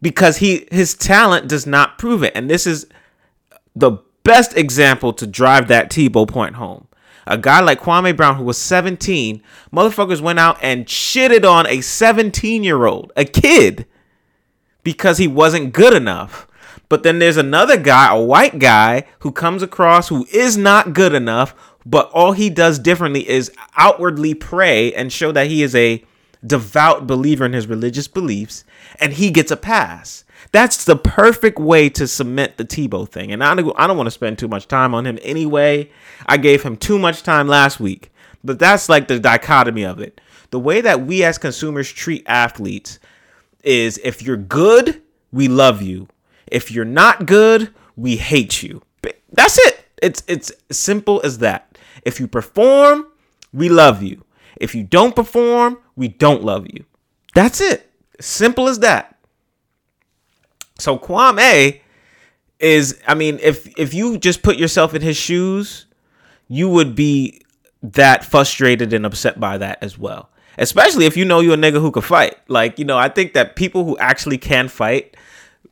[0.00, 2.32] because he his talent does not prove it.
[2.34, 2.86] And this is
[3.74, 6.86] the best example to drive that Tebow point home.
[7.26, 9.42] A guy like Kwame Brown, who was 17,
[9.72, 13.86] motherfuckers went out and shitted on a 17 year old, a kid,
[14.82, 16.46] because he wasn't good enough.
[16.88, 21.12] But then there's another guy, a white guy, who comes across who is not good
[21.12, 26.02] enough, but all he does differently is outwardly pray and show that he is a
[26.46, 28.64] devout believer in his religious beliefs,
[29.00, 30.24] and he gets a pass.
[30.52, 33.32] That's the perfect way to cement the Tebow thing.
[33.32, 35.90] And I don't, I don't want to spend too much time on him anyway.
[36.26, 38.12] I gave him too much time last week.
[38.44, 40.20] But that's like the dichotomy of it.
[40.50, 42.98] The way that we as consumers treat athletes
[43.64, 46.08] is if you're good, we love you.
[46.46, 48.82] If you're not good, we hate you.
[49.32, 49.84] That's it.
[50.00, 51.76] It's it's simple as that.
[52.04, 53.08] If you perform,
[53.52, 54.24] we love you.
[54.60, 56.84] If you don't perform, we don't love you.
[57.34, 57.90] That's it.
[58.20, 59.16] Simple as that.
[60.78, 61.80] So Kwame
[62.60, 65.86] is I mean, if if you just put yourself in his shoes,
[66.48, 67.42] you would be
[67.82, 70.30] that frustrated and upset by that as well.
[70.56, 72.36] Especially if you know you're a nigga who can fight.
[72.48, 75.16] Like, you know, I think that people who actually can fight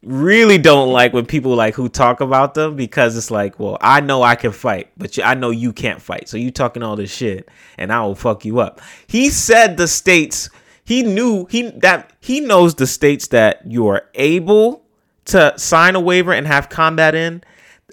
[0.07, 4.01] really don't like when people like who talk about them because it's like, well, I
[4.01, 6.29] know I can fight, but I know you can't fight.
[6.29, 8.81] So you talking all this shit and I will fuck you up.
[9.09, 10.49] He said the states
[10.85, 14.85] he knew he that he knows the states that you are able
[15.25, 17.43] to sign a waiver and have combat in,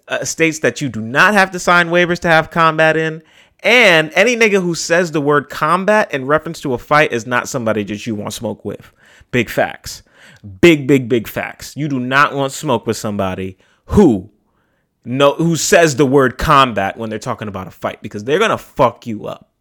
[0.07, 3.24] uh, states that you do not have to sign waivers to have combat in,
[3.61, 7.49] and any nigga who says the word combat in reference to a fight is not
[7.49, 8.91] somebody that you want smoke with.
[9.32, 10.03] Big facts.
[10.62, 11.76] Big, big, big facts.
[11.78, 14.30] You do not want smoke with somebody who
[15.06, 18.58] no who says the word combat when they're talking about a fight because they're gonna
[18.58, 19.52] fuck you up.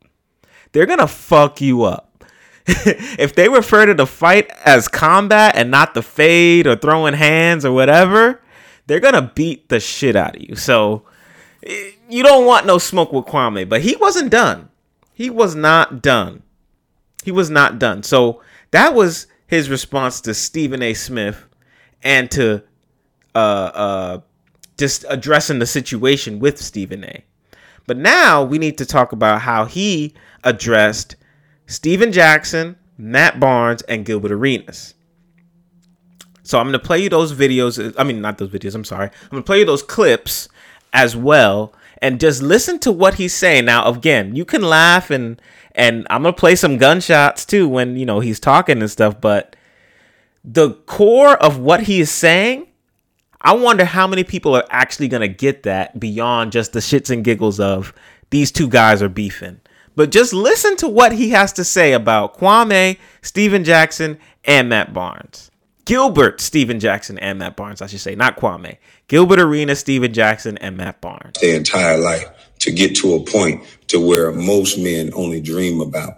[0.73, 2.25] They're gonna fuck you up.
[2.67, 7.65] if they refer to the fight as combat and not the fade or throwing hands
[7.65, 8.41] or whatever,
[8.87, 10.55] they're gonna beat the shit out of you.
[10.57, 11.05] So
[12.09, 14.69] you don't want no smoke with Kwame, but he wasn't done.
[15.13, 16.43] He was not done.
[17.25, 18.03] He was not done.
[18.03, 20.95] So that was his response to Stephen A.
[20.95, 21.45] Smith
[22.03, 22.63] and to
[23.35, 24.21] uh, uh,
[24.79, 27.23] just addressing the situation with Stephen A.
[27.87, 31.17] But now we need to talk about how he addressed
[31.67, 34.95] Stephen Jackson, Matt Barnes, and Gilbert Arenas.
[36.43, 37.95] So I'm going to play you those videos.
[37.99, 38.75] I mean, not those videos.
[38.75, 39.11] I'm sorry.
[39.25, 40.49] I'm going to play you those clips
[40.95, 43.67] as well and just listen to what he's saying.
[43.67, 45.43] Now, again, you can laugh and
[45.75, 49.57] and I'm gonna play some gunshots too when you know he's talking and stuff, but
[50.45, 52.67] the core of what he is saying,
[53.41, 57.25] I wonder how many people are actually gonna get that beyond just the shits and
[57.25, 57.93] giggles of
[58.31, 59.61] these two guys are beefing.
[59.95, 64.95] But just listen to what he has to say about Kwame, Stephen Jackson, and Matt
[64.95, 65.51] Barnes.
[65.85, 68.79] Gilbert, Stephen Jackson, and Matt Barnes, I should say, not Kwame.
[69.09, 71.39] Gilbert Arena, Stephen Jackson, and Matt Barnes.
[71.41, 72.25] Their entire life
[72.61, 76.15] to get to a point to where most men only dream about.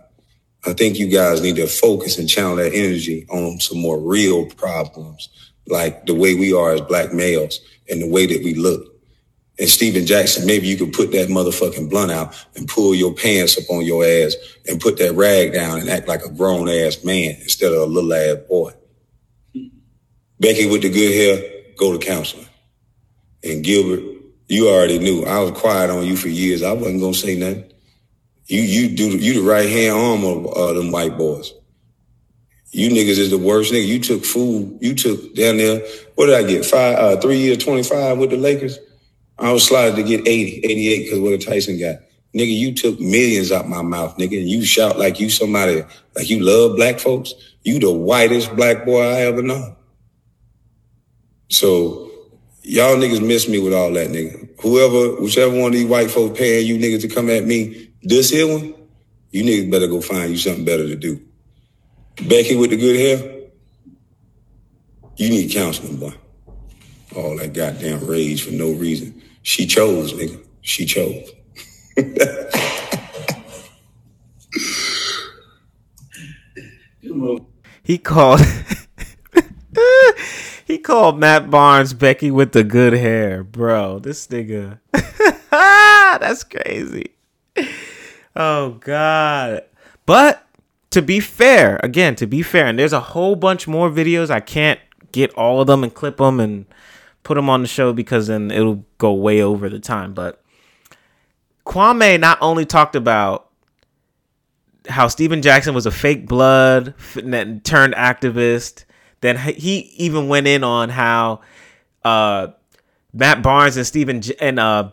[0.64, 4.47] I think you guys need to focus and channel that energy on some more real
[4.47, 5.29] problems,
[5.66, 7.61] like the way we are as black males
[7.91, 8.95] and the way that we look.
[9.59, 13.59] And Stephen Jackson, maybe you could put that motherfucking blunt out and pull your pants
[13.59, 14.37] up on your ass
[14.68, 17.87] and put that rag down and act like a grown ass man instead of a
[17.87, 18.72] little ass boy.
[20.39, 22.47] Becky with the good hair, go to counseling.
[23.43, 24.14] And Gilbert,
[24.49, 25.25] you already knew.
[25.25, 26.63] I was quiet on you for years.
[26.63, 27.73] I wasn't gonna say nothing.
[28.47, 31.53] You you do you the right hand arm of uh, them white boys.
[32.71, 33.87] You niggas is the worst nigga.
[33.87, 34.79] You took food.
[34.81, 35.81] You took down there.
[36.17, 36.65] What did I get?
[36.65, 38.79] Five, uh, three years, twenty five with the Lakers.
[39.39, 41.97] I was slotted to get 80, 88 because what a Tyson got.
[42.35, 45.85] Nigga, you took millions out my mouth, nigga, and you shout like you somebody,
[46.15, 47.35] like you love black folks.
[47.63, 49.77] You the whitest black boy I ever know.
[51.49, 52.04] So
[52.65, 54.49] y'all niggas miss me with all that, nigga.
[54.61, 58.31] Whoever, whichever one of these white folks paying you niggas to come at me, this
[58.31, 58.75] here one,
[59.31, 61.21] you niggas better go find you something better to do.
[62.29, 63.33] Becky with the good hair,
[65.17, 66.15] you need counseling, boy.
[67.15, 69.23] All that goddamn rage for no reason.
[69.43, 70.43] She chose, nigga.
[70.62, 71.31] She chose.
[77.85, 78.41] he called
[80.75, 84.01] he called Matt Barnes Becky with the good hair, bro.
[84.01, 84.81] This nigga,
[85.51, 87.12] that's crazy.
[88.35, 89.62] Oh god.
[90.05, 90.45] But
[90.91, 94.31] to be fair, again, to be fair, and there's a whole bunch more videos.
[94.31, 94.81] I can't
[95.12, 96.66] get all of them and clip them and
[97.22, 100.12] put them on the show because then it'll go way over the time.
[100.12, 100.43] But
[101.64, 103.49] Kwame not only talked about
[104.89, 108.87] how Stephen Jackson was a fake blood turned activist,
[109.25, 111.41] then he even went in on how
[112.05, 112.49] uh,
[113.12, 114.91] Matt Barnes and Stephen J- and uh,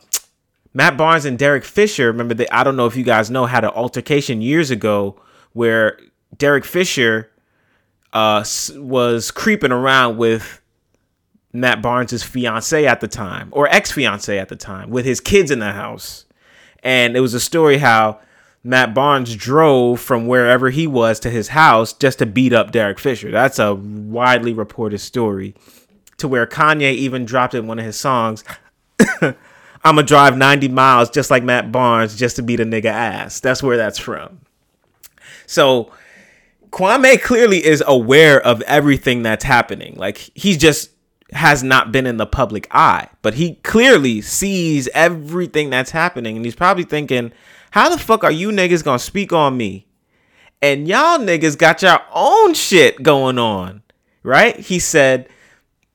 [0.74, 2.08] Matt Barnes and Derek Fisher.
[2.08, 2.54] Remember that?
[2.56, 5.22] I don't know if you guys know had an altercation years ago
[5.54, 6.00] where
[6.38, 7.30] Derek Fisher
[8.14, 8.44] uh,
[8.76, 10.62] was creeping around with
[11.52, 15.52] Matt Barnes's fiance at the time or ex fiance at the time with his kids
[15.52, 16.26] in the house.
[16.84, 18.20] And it was a story how
[18.64, 23.00] Matt Barnes drove from wherever he was to his house just to beat up Derek
[23.00, 23.32] Fisher.
[23.32, 25.56] That's a widely reported story.
[26.18, 28.44] To where Kanye even dropped in one of his songs,
[29.22, 29.36] I'm
[29.84, 33.40] gonna drive 90 miles just like Matt Barnes just to beat a nigga ass.
[33.40, 34.42] That's where that's from.
[35.48, 35.92] So
[36.70, 39.96] Kwame clearly is aware of everything that's happening.
[39.98, 40.92] Like he just
[41.34, 46.46] has not been in the public eye, but he clearly sees everything that's happening and
[46.46, 47.32] he's probably thinking,
[47.72, 49.88] "How the fuck are you niggas to speak on me?"
[50.62, 53.82] And y'all niggas got your own shit going on,
[54.24, 54.58] right?
[54.58, 55.28] He said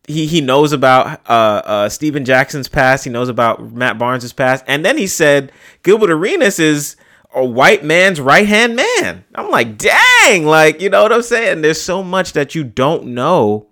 [0.09, 4.64] he he knows about uh uh Stephen Jackson's past, he knows about Matt Barnes's past,
[4.66, 5.53] and then he said
[5.83, 6.97] Gilbert Arenas is
[7.35, 9.24] a white man's right hand man.
[9.35, 11.61] I'm like, dang, like, you know what I'm saying?
[11.61, 13.66] There's so much that you don't know,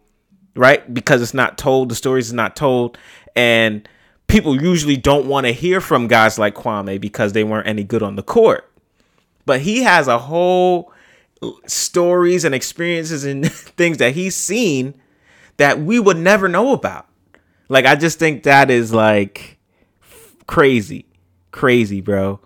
[0.55, 0.93] right?
[0.93, 2.99] Because it's not told, the stories not told.
[3.35, 3.89] And
[4.35, 8.03] people usually don't want to hear from guys like Kwame because they weren't any good
[8.03, 8.69] on the court.
[9.47, 10.93] But he has a whole
[11.67, 15.01] stories and experiences and things that he's seen
[15.59, 17.07] that we would never know about.
[17.69, 19.57] Like I just think that is like
[20.49, 21.07] crazy.
[21.53, 22.41] Crazy, bro.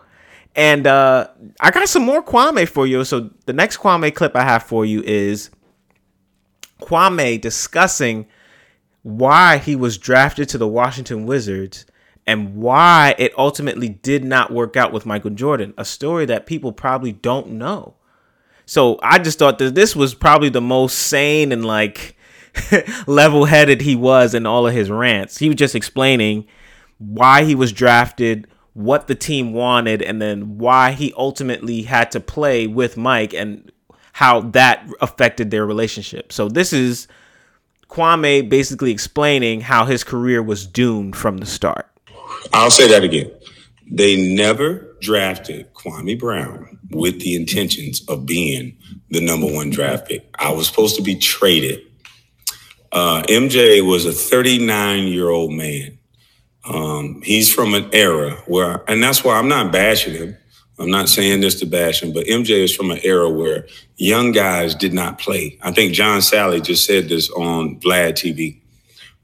[0.55, 1.29] And uh,
[1.59, 3.03] I got some more Kwame for you.
[3.05, 5.49] So the next Kwame clip I have for you is
[6.83, 8.27] Kwame discussing
[9.03, 11.87] why he was drafted to the Washington Wizards
[12.27, 16.73] and why it ultimately did not work out with Michael Jordan, a story that people
[16.73, 17.95] probably don't know.
[18.67, 22.17] So I just thought that this was probably the most sane and like
[23.07, 25.39] level headed he was in all of his rants.
[25.39, 26.47] He was just explaining
[26.99, 32.21] why he was drafted, what the team wanted, and then why he ultimately had to
[32.21, 33.73] play with Mike and
[34.13, 36.31] how that affected their relationship.
[36.31, 37.09] So this is
[37.89, 41.91] Kwame basically explaining how his career was doomed from the start.
[42.53, 43.31] I'll say that again.
[43.91, 48.77] They never drafted Kwame Brown with the intentions of being
[49.11, 50.29] the number one draft pick.
[50.39, 51.81] I was supposed to be traded.
[52.93, 55.99] Uh, MJ was a 39 year old man.
[56.65, 60.37] Um, he's from an era where, and that's why I'm not bashing him.
[60.79, 63.67] I'm not saying this to bash him, but MJ is from an era where
[63.97, 65.59] young guys did not play.
[65.63, 68.61] I think John Salley just said this on Vlad TV.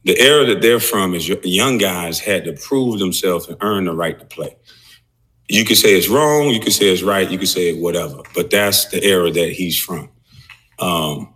[0.04, 3.94] The era that they're from is young guys had to prove themselves and earn the
[3.94, 4.56] right to play.
[5.48, 8.22] You could say it's wrong, you could say it's right, you could say it whatever,
[8.34, 10.08] but that's the era that he's from.
[10.78, 11.32] Um,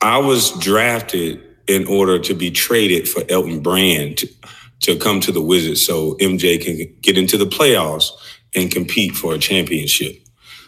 [0.00, 4.28] I was drafted in order to be traded for Elton Brand to,
[4.80, 8.10] to come to the Wizards so MJ can get into the playoffs
[8.54, 10.16] and compete for a championship.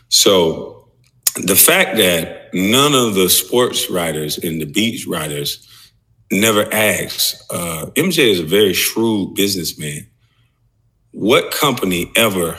[0.09, 0.89] So
[1.37, 5.66] the fact that none of the sports writers and the beat writers
[6.30, 10.07] never asked, uh, MJ is a very shrewd businessman.
[11.12, 12.57] What company ever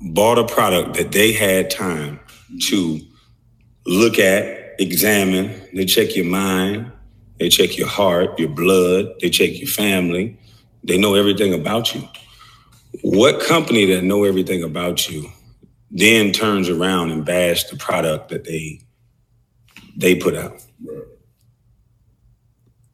[0.00, 2.20] bought a product that they had time
[2.64, 3.00] to
[3.86, 6.92] look at, examine, they check your mind,
[7.38, 10.38] they check your heart, your blood, they check your family,
[10.84, 12.02] they know everything about you.
[13.02, 15.30] What company that know everything about you
[15.90, 18.80] then turns around and bash the product that they
[19.96, 20.60] they put out?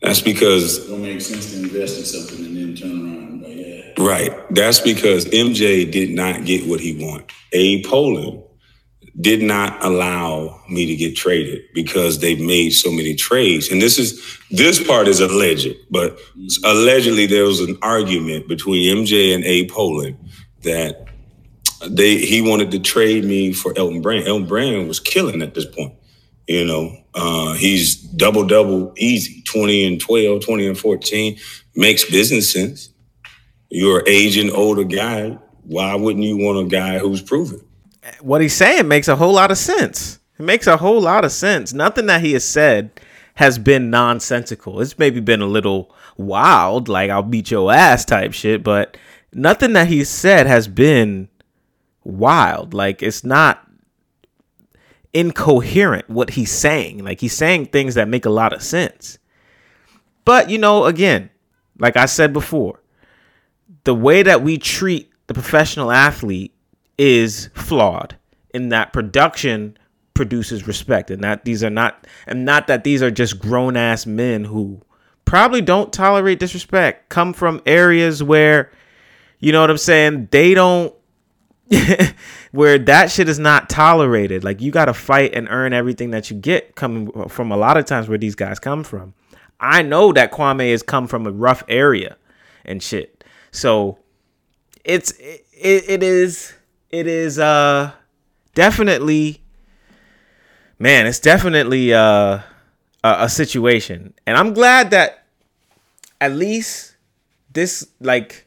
[0.03, 3.57] That's because It don't make sense to invest in something and then turn around like,
[3.57, 3.93] yeah.
[3.99, 4.55] Right.
[4.55, 7.31] That's because MJ did not get what he wanted.
[7.53, 8.43] Abe Pollin
[9.21, 13.71] did not allow me to get traded because they've made so many trades.
[13.71, 16.19] And this is this part is alleged, but
[16.65, 20.19] allegedly there was an argument between MJ and Abe Pollin
[20.63, 21.07] that
[21.89, 24.27] they he wanted to trade me for Elton Brand.
[24.27, 25.95] Elton Brand was killing at this point.
[26.49, 31.39] You know, uh, he's double double easy 20 and 12, 20 and 14.
[31.77, 32.91] Makes business sense.
[33.71, 35.39] You're an aging, older guy.
[35.63, 37.61] Why wouldn't you want a guy who's proven?
[38.21, 40.19] What he's saying makes a whole lot of sense.
[40.39, 41.73] It makes a whole lot of sense.
[41.73, 43.01] Nothing that he has said
[43.35, 44.81] has been nonsensical.
[44.81, 48.97] It's maybe been a little wild, like I'll beat your ass type shit, but
[49.33, 51.29] nothing that he's said has been
[52.05, 52.75] wild.
[52.75, 53.69] Like it's not
[55.13, 57.05] incoherent what he's saying.
[57.05, 59.19] Like he's saying things that make a lot of sense.
[60.25, 61.31] But, you know, again,
[61.79, 62.81] like I said before,
[63.85, 66.54] the way that we treat the professional athlete
[66.99, 68.17] is flawed
[68.53, 69.77] in that production
[70.15, 74.07] produces respect and that these are not and not that these are just grown ass
[74.07, 74.81] men who
[75.25, 78.71] probably don't tolerate disrespect come from areas where
[79.41, 80.95] you know what I'm saying they don't
[82.53, 84.45] where that shit is not tolerated.
[84.45, 87.77] Like you got to fight and earn everything that you get coming from a lot
[87.77, 89.15] of times where these guys come from.
[89.61, 92.17] I know that Kwame has come from a rough area
[92.65, 93.25] and shit.
[93.51, 93.99] So
[94.85, 96.55] it's it, it is
[96.95, 97.91] it is uh
[98.55, 99.43] definitely,
[100.79, 102.41] man, it's definitely uh,
[103.03, 105.27] a, a situation, and I'm glad that
[106.21, 106.97] at least
[107.53, 108.47] this like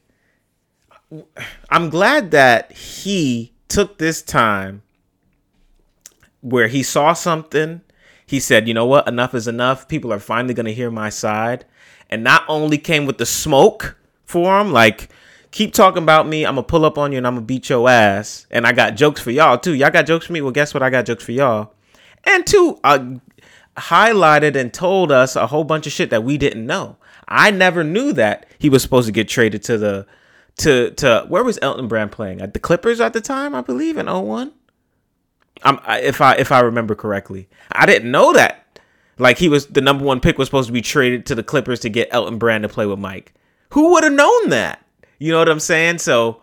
[1.69, 4.81] I'm glad that he took this time
[6.41, 7.81] where he saw something.
[8.25, 9.07] He said, you know what?
[9.07, 9.87] Enough is enough.
[9.87, 11.65] People are finally going to hear my side.
[12.09, 15.09] And not only came with the smoke for him, like,
[15.51, 16.45] keep talking about me.
[16.45, 18.45] I'm to pull up on you and I'm to beat your ass.
[18.51, 19.73] And I got jokes for y'all, too.
[19.73, 20.41] Y'all got jokes for me?
[20.41, 20.83] Well, guess what?
[20.83, 21.73] I got jokes for y'all.
[22.23, 23.15] And two, uh,
[23.77, 26.97] highlighted and told us a whole bunch of shit that we didn't know.
[27.27, 30.07] I never knew that he was supposed to get traded to the
[30.57, 33.97] to to where was Elton Brand playing at the Clippers at the time, I believe
[33.97, 34.51] in 01.
[35.63, 37.47] I'm I, if I if I remember correctly.
[37.71, 38.63] I didn't know that.
[39.19, 41.79] Like he was the number one pick was supposed to be traded to the Clippers
[41.81, 43.33] to get Elton Brand to play with Mike.
[43.71, 44.83] Who would have known that?
[45.19, 45.99] You know what I'm saying?
[45.99, 46.41] So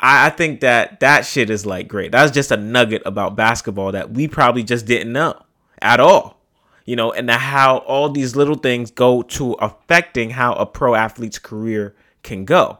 [0.00, 2.12] I, I think that that shit is like great.
[2.12, 5.40] That's just a nugget about basketball that we probably just didn't know
[5.80, 6.38] at all.
[6.84, 11.38] You know, and how all these little things go to affecting how a pro athlete's
[11.38, 12.78] career can go.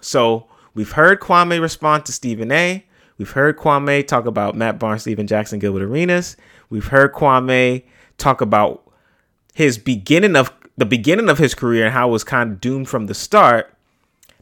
[0.00, 2.84] So we've heard Kwame respond to Stephen A.
[3.18, 6.36] We've heard Kwame talk about Matt Barnes, Stephen Jackson, Gilbert Arenas.
[6.70, 7.82] We've heard Kwame
[8.18, 8.88] talk about
[9.54, 12.88] his beginning of the beginning of his career and how it was kind of doomed
[12.88, 13.74] from the start.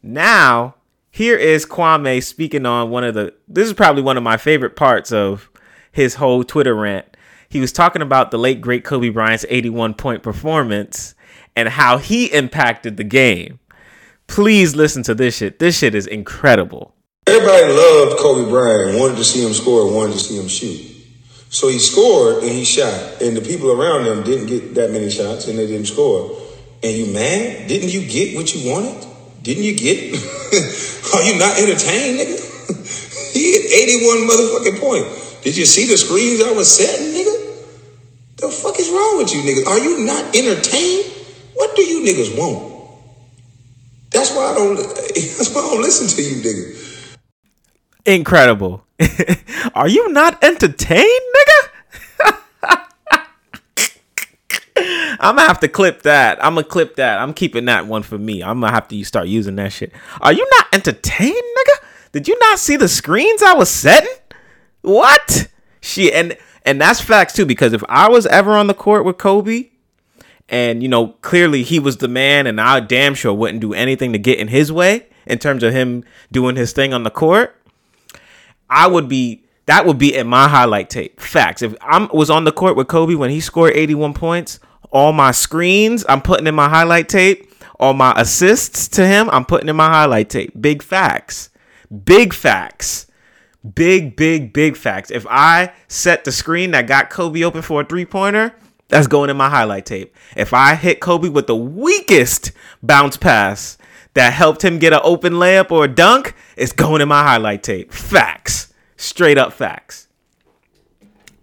[0.06, 0.74] Now,
[1.10, 4.76] here is Kwame speaking on one of the this is probably one of my favorite
[4.76, 5.48] parts of
[5.92, 7.16] his whole Twitter rant.
[7.48, 11.14] He was talking about the late great Kobe Bryant's 81 point performance
[11.56, 13.60] and how he impacted the game.
[14.26, 15.58] Please listen to this shit.
[15.58, 16.94] This shit is incredible.
[17.26, 20.82] Everybody loved Kobe Bryant, wanted to see him score, wanted to see him shoot.
[21.48, 25.08] So he scored and he shot, and the people around him didn't get that many
[25.08, 26.38] shots and they didn't score.
[26.82, 27.68] And you mad?
[27.68, 29.13] Didn't you get what you wanted?
[29.44, 30.16] Didn't you get?
[31.12, 32.40] Are you not entertained, nigga?
[33.34, 35.04] he had 81 motherfucking point.
[35.42, 37.44] Did you see the screens I was setting, nigga?
[38.36, 39.66] The fuck is wrong with you niggas?
[39.66, 41.12] Are you not entertained?
[41.52, 42.72] What do you niggas want?
[44.10, 44.76] That's why I don't.
[44.76, 47.16] That's why I don't listen to you, nigga.
[48.06, 48.82] Incredible.
[49.74, 51.04] Are you not entertained,
[51.36, 51.63] nigga?
[55.24, 56.44] I'm gonna have to clip that.
[56.44, 57.18] I'm gonna clip that.
[57.18, 58.42] I'm keeping that one for me.
[58.42, 59.90] I'm gonna have to start using that shit.
[60.20, 61.86] Are you not entertained, nigga?
[62.12, 64.14] Did you not see the screens I was setting?
[64.82, 65.48] What?
[65.80, 67.46] Shit, and and that's facts too.
[67.46, 69.70] Because if I was ever on the court with Kobe,
[70.50, 74.12] and you know clearly he was the man, and I damn sure wouldn't do anything
[74.12, 77.58] to get in his way in terms of him doing his thing on the court.
[78.68, 81.18] I would be that would be in my highlight tape.
[81.18, 81.62] Facts.
[81.62, 84.60] If I was on the court with Kobe when he scored 81 points,
[84.94, 87.52] all my screens I'm putting in my highlight tape.
[87.78, 90.52] All my assists to him I'm putting in my highlight tape.
[90.58, 91.50] Big facts.
[92.04, 93.06] Big facts.
[93.74, 95.10] Big, big, big facts.
[95.10, 98.54] If I set the screen that got Kobe open for a three pointer,
[98.88, 100.14] that's going in my highlight tape.
[100.36, 103.78] If I hit Kobe with the weakest bounce pass
[104.12, 107.62] that helped him get an open layup or a dunk, it's going in my highlight
[107.62, 107.92] tape.
[107.92, 108.72] Facts.
[108.96, 110.08] Straight up facts.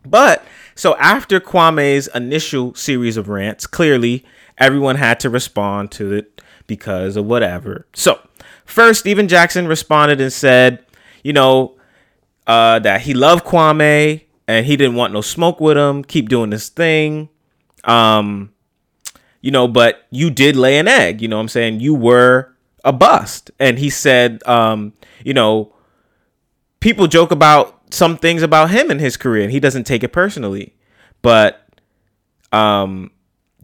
[0.05, 0.45] But
[0.82, 4.25] so after Kwame's initial series of rants, clearly
[4.57, 7.86] everyone had to respond to it because of whatever.
[7.93, 8.19] So
[8.65, 10.84] first, Stephen Jackson responded and said,
[11.23, 11.77] you know,
[12.47, 16.03] uh, that he loved Kwame and he didn't want no smoke with him.
[16.03, 17.29] Keep doing this thing.
[17.84, 18.51] Um,
[19.39, 21.21] you know, but you did lay an egg.
[21.21, 21.79] You know what I'm saying?
[21.82, 23.51] You were a bust.
[23.59, 25.75] And he said, um, you know,
[26.79, 30.09] people joke about some things about him in his career and he doesn't take it
[30.09, 30.75] personally.
[31.21, 31.67] But
[32.51, 33.11] um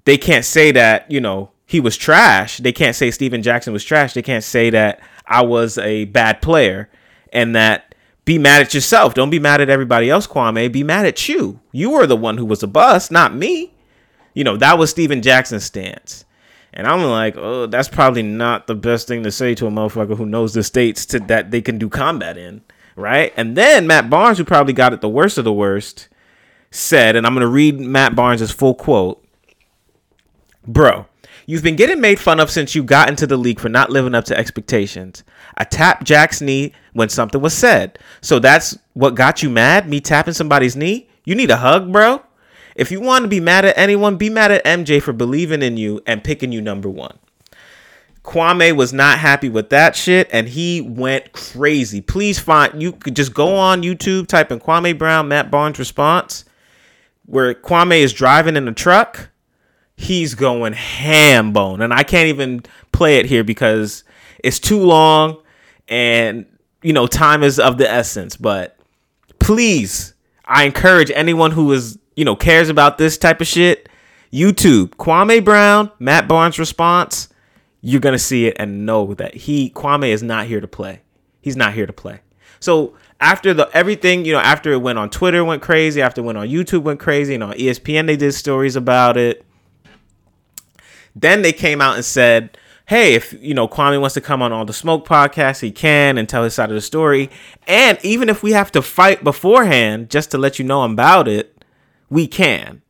[0.06, 2.58] they can't say that, you know, he was trash.
[2.58, 4.14] They can't say Stephen Jackson was trash.
[4.14, 6.90] They can't say that I was a bad player
[7.34, 9.14] and that be mad at yourself.
[9.14, 10.72] Don't be mad at everybody else, Kwame.
[10.72, 11.60] Be mad at you.
[11.72, 13.74] You were the one who was a bust, not me.
[14.34, 16.26] You know, that was Stephen Jackson's stance.
[16.74, 20.18] And I'm like, oh, that's probably not the best thing to say to a motherfucker
[20.18, 22.62] who knows the states to that they can do combat in,
[22.98, 23.32] right?
[23.38, 26.10] And then Matt Barnes, who probably got it the worst of the worst,
[26.72, 29.24] said, and I'm gonna read Matt Barnes' full quote.
[30.68, 31.06] Bro,
[31.46, 34.16] you've been getting made fun of since you got into the league for not living
[34.16, 35.24] up to expectations.
[35.56, 38.00] I tapped Jack's knee when something was said.
[38.20, 39.88] So that's what got you mad?
[39.88, 41.08] Me tapping somebody's knee?
[41.24, 42.24] You need a hug, bro?
[42.76, 45.78] If you want to be mad at anyone, be mad at MJ for believing in
[45.78, 47.18] you and picking you number one.
[48.28, 52.02] Kwame was not happy with that shit and he went crazy.
[52.02, 56.44] Please find you could just go on YouTube, type in Kwame Brown, Matt Barnes response,
[57.26, 59.30] where Kwame is driving in a truck.
[59.96, 61.82] He's going ham bone.
[61.82, 64.04] And I can't even play it here because
[64.44, 65.38] it's too long
[65.88, 66.46] and
[66.82, 68.36] you know, time is of the essence.
[68.36, 68.78] But
[69.40, 70.14] please,
[70.46, 73.90] I encourage anyone who is, you know, cares about this type of shit,
[74.34, 77.30] YouTube, Kwame Brown, Matt Barnes response,
[77.82, 81.02] you're to see it and know that he Kwame is not here to play.
[81.42, 82.22] He's not here to play.
[82.60, 86.24] So, after the everything, you know, after it went on Twitter went crazy, after it
[86.24, 89.46] went on YouTube went crazy, and on ESPN they did stories about it.
[91.16, 92.58] Then they came out and said,
[92.88, 96.18] hey, if you know Kwame wants to come on all the smoke podcasts, he can
[96.18, 97.30] and tell his side of the story.
[97.68, 101.64] And even if we have to fight beforehand just to let you know about it,
[102.10, 102.82] we can.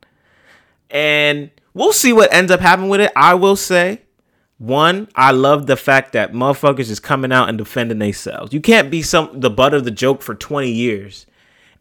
[0.89, 3.11] And we'll see what ends up happening with it.
[3.15, 4.03] I will say,
[4.57, 8.53] one, I love the fact that motherfuckers is coming out and defending themselves.
[8.53, 11.27] You can't be some the butt of the joke for 20 years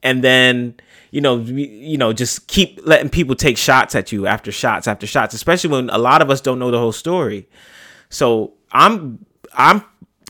[0.06, 0.74] and then
[1.10, 5.06] you know you know just keep letting people take shots at you after shots after
[5.06, 7.48] shots, especially when a lot of us don't know the whole story.
[8.08, 9.24] So I'm
[9.54, 9.82] I'm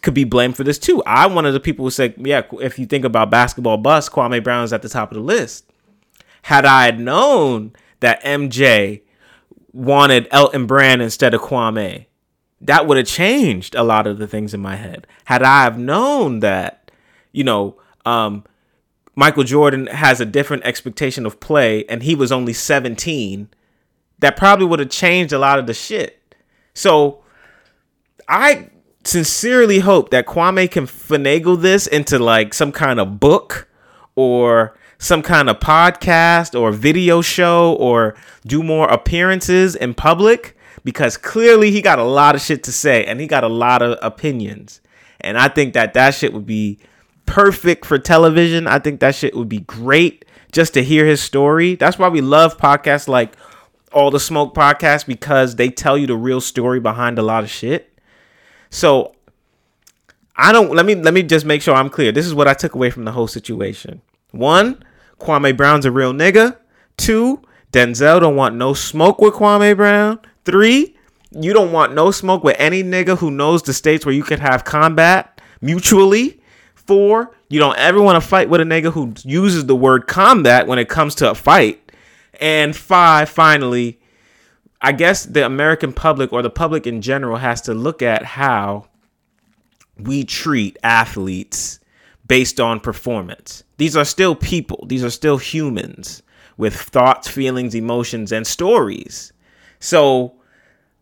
[0.02, 1.02] could be blamed for this too.
[1.06, 4.42] I'm one of the people who said, yeah, if you think about basketball bust, Kwame
[4.42, 5.70] Brown is at the top of the list.
[6.42, 9.02] Had I known that MJ
[9.72, 12.06] wanted Elton Brand instead of Kwame,
[12.60, 15.06] that would have changed a lot of the things in my head.
[15.26, 16.90] Had I have known that,
[17.32, 18.44] you know, um,
[19.14, 23.48] Michael Jordan has a different expectation of play and he was only 17,
[24.18, 26.34] that probably would have changed a lot of the shit.
[26.74, 27.22] So
[28.28, 28.70] I
[29.04, 33.68] sincerely hope that Kwame can finagle this into like some kind of book
[34.14, 38.14] or some kind of podcast or video show or
[38.46, 40.55] do more appearances in public
[40.86, 43.82] because clearly he got a lot of shit to say and he got a lot
[43.82, 44.80] of opinions.
[45.20, 46.78] And I think that that shit would be
[47.26, 48.68] perfect for television.
[48.68, 51.74] I think that shit would be great just to hear his story.
[51.74, 53.34] That's why we love podcasts like
[53.92, 57.50] All the Smoke podcast because they tell you the real story behind a lot of
[57.50, 57.92] shit.
[58.70, 59.16] So
[60.36, 62.12] I don't let me let me just make sure I'm clear.
[62.12, 64.02] This is what I took away from the whole situation.
[64.30, 64.84] One,
[65.18, 66.58] Kwame Brown's a real nigga.
[66.96, 70.20] Two, Denzel don't want no smoke with Kwame Brown.
[70.46, 70.96] Three,
[71.32, 74.38] you don't want no smoke with any nigga who knows the states where you can
[74.38, 76.40] have combat mutually.
[76.76, 80.68] Four, you don't ever want to fight with a nigga who uses the word combat
[80.68, 81.90] when it comes to a fight.
[82.40, 83.98] And five, finally,
[84.80, 88.86] I guess the American public or the public in general has to look at how
[89.98, 91.80] we treat athletes
[92.28, 93.64] based on performance.
[93.78, 96.22] These are still people, these are still humans
[96.56, 99.32] with thoughts, feelings, emotions, and stories.
[99.86, 100.34] So,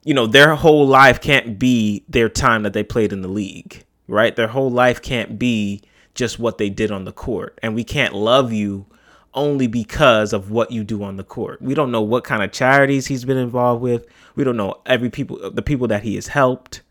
[0.04, 3.82] you know, their whole life can't be their time that they played in the league,
[4.08, 4.36] right?
[4.36, 5.80] Their whole life can't be
[6.14, 7.58] just what they did on the court.
[7.62, 8.84] And we can't love you
[9.32, 11.62] only because of what you do on the court.
[11.62, 14.06] We don't know what kind of charities he's been involved with.
[14.36, 16.82] We don't know every people the people that he has helped.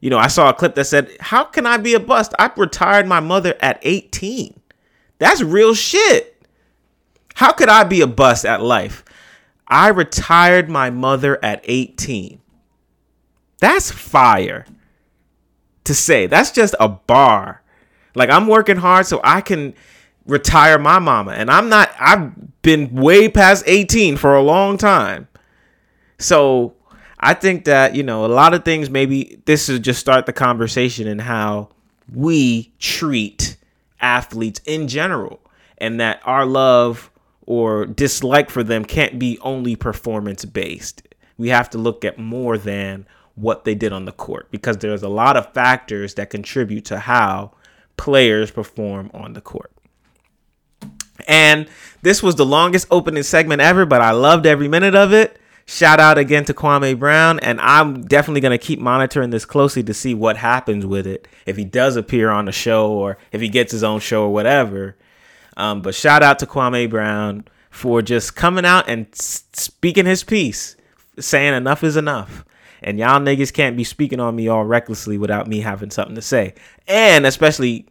[0.00, 2.34] You know, I saw a clip that said, "How can I be a bust?
[2.38, 4.60] I retired my mother at 18."
[5.18, 6.46] That's real shit.
[7.36, 9.02] How could I be a bust at life?
[9.72, 12.42] I retired my mother at 18.
[13.58, 14.66] That's fire
[15.84, 16.26] to say.
[16.26, 17.62] That's just a bar.
[18.14, 19.72] Like I'm working hard so I can
[20.26, 21.32] retire my mama.
[21.32, 25.26] And I'm not, I've been way past 18 for a long time.
[26.18, 26.74] So
[27.18, 30.34] I think that, you know, a lot of things, maybe this is just start the
[30.34, 31.70] conversation in how
[32.14, 33.56] we treat
[34.02, 35.40] athletes in general
[35.78, 37.10] and that our love
[37.46, 41.02] or dislike for them can't be only performance based.
[41.38, 45.02] We have to look at more than what they did on the court because there's
[45.02, 47.52] a lot of factors that contribute to how
[47.96, 49.72] players perform on the court.
[51.26, 51.68] And
[52.02, 55.38] this was the longest opening segment ever, but I loved every minute of it.
[55.66, 59.82] Shout out again to Kwame Brown, and I'm definitely going to keep monitoring this closely
[59.84, 61.28] to see what happens with it.
[61.46, 64.32] If he does appear on the show or if he gets his own show or
[64.32, 64.96] whatever.
[65.56, 70.76] Um, but shout out to Kwame Brown for just coming out and speaking his piece,
[71.18, 72.44] saying enough is enough.
[72.82, 76.22] And y'all niggas can't be speaking on me all recklessly without me having something to
[76.22, 76.54] say.
[76.88, 77.86] And especially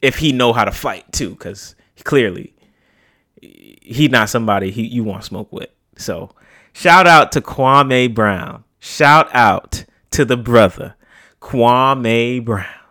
[0.00, 1.74] if he know how to fight too, because
[2.04, 2.54] clearly
[3.40, 5.68] he not somebody he you want smoke with.
[5.96, 6.30] So
[6.72, 8.64] shout out to Kwame Brown.
[8.80, 10.94] Shout out to the brother
[11.40, 12.83] Kwame Brown.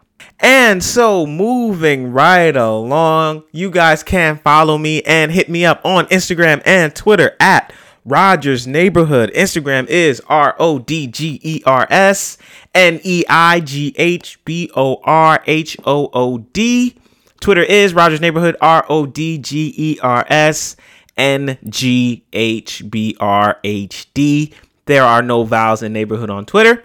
[0.44, 6.06] And so moving right along, you guys can follow me and hit me up on
[6.08, 7.72] Instagram and Twitter at
[8.04, 9.32] Rogers Neighborhood.
[9.34, 12.38] Instagram is R O D G E R S
[12.76, 16.98] N E I G H B O R H O O D.
[17.40, 20.76] Twitter is Rogers Neighborhood, R O D G E R S
[21.16, 24.52] N G H B R H D.
[24.88, 26.84] There are no vowels in neighborhood on Twitter.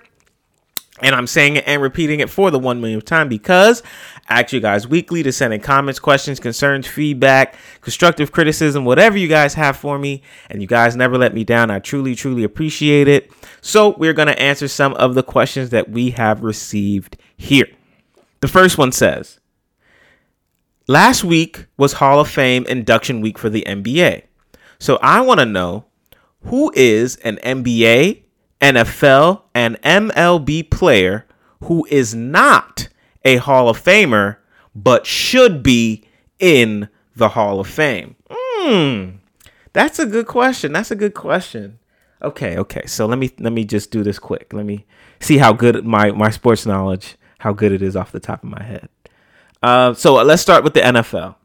[1.00, 3.82] And I'm saying it and repeating it for the one millionth time because
[4.28, 9.16] I ask you guys weekly to send in comments, questions, concerns, feedback, constructive criticism, whatever
[9.16, 10.22] you guys have for me.
[10.50, 11.70] And you guys never let me down.
[11.70, 13.30] I truly, truly appreciate it.
[13.60, 17.68] So we're going to answer some of the questions that we have received here.
[18.40, 19.38] The first one says
[20.90, 24.22] Last week was Hall of Fame induction week for the NBA.
[24.78, 25.84] So I want to know
[26.44, 28.22] who is an NBA,
[28.60, 31.26] NFL, and MLB player
[31.64, 32.88] who is not
[33.24, 34.36] a Hall of Famer
[34.74, 36.04] but should be
[36.38, 38.14] in the Hall of Fame?
[38.30, 39.18] Hmm.
[39.72, 40.72] That's a good question.
[40.72, 41.78] That's a good question.
[42.22, 42.86] Okay, okay.
[42.86, 44.52] So let me let me just do this quick.
[44.52, 44.86] Let me
[45.20, 48.50] see how good my my sports knowledge, how good it is off the top of
[48.50, 48.88] my head.
[49.62, 51.36] Uh, so let's start with the NFL.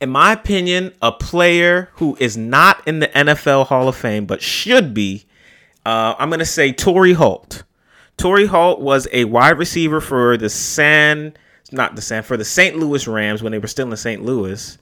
[0.00, 4.40] In my opinion, a player who is not in the NFL Hall of Fame but
[4.40, 5.26] should be,
[5.84, 7.64] uh, I'm going to say Torry Holt.
[8.16, 11.34] Torry Holt was a wide receiver for the San,
[11.72, 12.76] not the San, for the St.
[12.76, 14.22] Louis Rams when they were still in St.
[14.24, 14.78] Louis,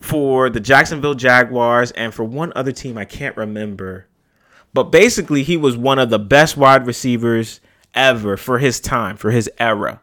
[0.00, 4.06] for the Jacksonville Jaguars, and for one other team I can't remember.
[4.72, 7.60] But basically, he was one of the best wide receivers
[7.94, 10.00] ever for his time, for his era.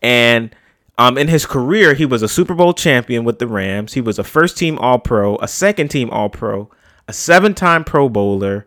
[0.00, 0.54] And
[0.98, 3.94] um, in his career, he was a Super Bowl champion with the Rams.
[3.94, 6.70] He was a first team All Pro, a second team All Pro,
[7.06, 8.66] a seven time Pro Bowler,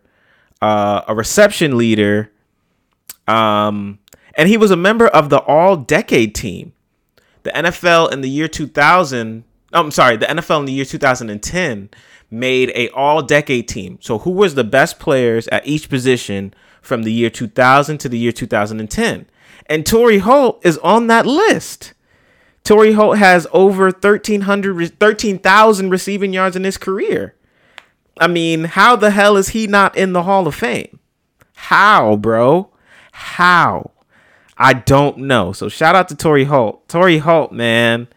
[0.61, 2.31] uh, a reception leader,
[3.27, 3.99] um,
[4.35, 6.71] and he was a member of the All Decade team.
[7.43, 11.89] The NFL in the year 2000, I'm sorry, the NFL in the year 2010
[12.29, 13.97] made a All Decade team.
[13.99, 18.17] So who was the best players at each position from the year 2000 to the
[18.17, 19.25] year 2010?
[19.65, 21.93] And Torry Holt is on that list.
[22.63, 27.35] Torry Holt has over 1,300, 13,000 receiving yards in his career.
[28.19, 30.99] I mean, how the hell is he not in the Hall of Fame?
[31.55, 32.69] How, bro?
[33.11, 33.91] How?
[34.57, 35.53] I don't know.
[35.53, 36.87] So shout out to Torry Holt.
[36.87, 38.07] Torry Holt, man.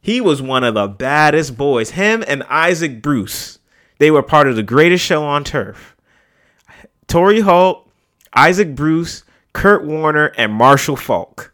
[0.00, 1.90] He was one of the baddest boys.
[1.90, 3.58] Him and Isaac Bruce.
[3.98, 5.96] They were part of the greatest show on turf.
[7.08, 7.90] Torry Holt,
[8.34, 11.53] Isaac Bruce, Kurt Warner, and Marshall Faulk.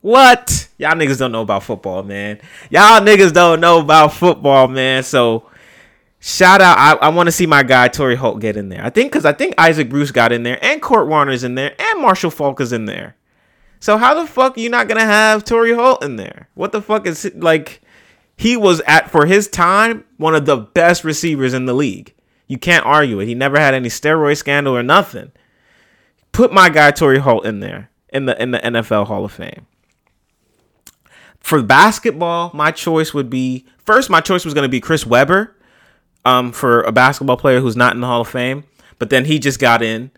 [0.00, 0.68] What?
[0.78, 2.40] Y'all niggas don't know about football, man.
[2.70, 5.02] Y'all niggas don't know about football, man.
[5.02, 5.50] So
[6.20, 6.78] shout out.
[6.78, 8.84] I, I want to see my guy Torry Holt get in there.
[8.84, 11.74] I think because I think Isaac Bruce got in there, and Kurt Warner's in there,
[11.80, 13.16] and Marshall Faulk is in there.
[13.80, 16.48] So how the fuck are you not gonna have Torry Holt in there?
[16.54, 17.80] What the fuck is like?
[18.36, 22.14] He was at for his time one of the best receivers in the league.
[22.46, 23.26] You can't argue it.
[23.26, 25.32] He never had any steroid scandal or nothing.
[26.30, 29.66] Put my guy Torry Holt in there in the in the NFL Hall of Fame.
[31.48, 34.10] For basketball, my choice would be first.
[34.10, 35.56] My choice was going to be Chris Webber,
[36.26, 38.64] um, for a basketball player who's not in the Hall of Fame,
[38.98, 40.10] but then he just got in.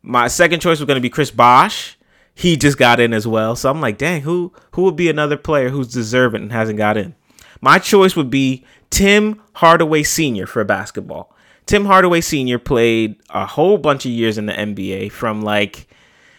[0.00, 1.98] My second choice was going to be Chris Bosh.
[2.34, 3.56] He just got in as well.
[3.56, 6.96] So I'm like, dang, who who would be another player who's deserving and hasn't got
[6.96, 7.14] in?
[7.60, 10.46] My choice would be Tim Hardaway Sr.
[10.46, 11.36] for basketball.
[11.66, 12.58] Tim Hardaway Sr.
[12.58, 15.88] played a whole bunch of years in the NBA from like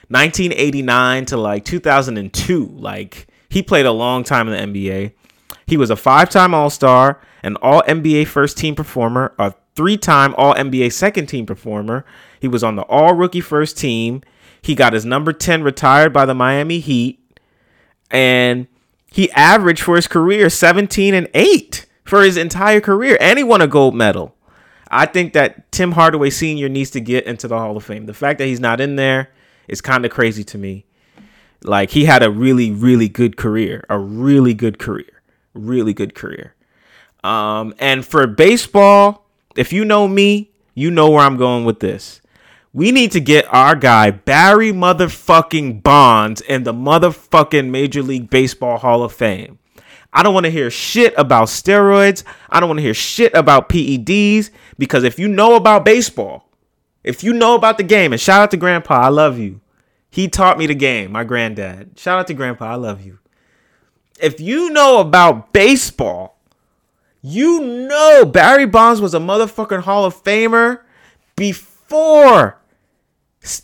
[0.07, 2.65] 1989 to like 2002.
[2.65, 5.11] Like he played a long time in the NBA.
[5.67, 10.93] He was a five-time All-Star, an All NBA first team performer, a three-time All NBA
[10.93, 12.05] second team performer.
[12.39, 14.21] He was on the All Rookie first team.
[14.61, 17.19] He got his number 10 retired by the Miami Heat
[18.09, 18.67] and
[19.11, 23.61] he averaged for his career 17 and 8 for his entire career and he won
[23.61, 24.33] a gold medal.
[24.89, 26.69] I think that Tim Hardaway Sr.
[26.69, 28.05] needs to get into the Hall of Fame.
[28.05, 29.29] The fact that he's not in there
[29.67, 30.85] is kind of crazy to me.
[31.63, 35.21] Like he had a really, really good career, a really good career,
[35.53, 36.55] really good career.
[37.23, 42.21] Um, and for baseball, if you know me, you know where I'm going with this.
[42.73, 48.77] We need to get our guy Barry motherfucking Bonds in the motherfucking Major League Baseball
[48.77, 49.59] Hall of Fame.
[50.13, 52.23] I don't want to hear shit about steroids.
[52.49, 56.49] I don't want to hear shit about PEDs because if you know about baseball,
[57.03, 59.59] if you know about the game, and shout out to Grandpa, I love you.
[60.11, 61.97] He taught me the game, my granddad.
[61.97, 63.19] Shout out to Grandpa, I love you.
[64.21, 66.37] If you know about baseball,
[67.21, 70.81] you know Barry Bonds was a motherfucking Hall of Famer
[71.35, 72.59] before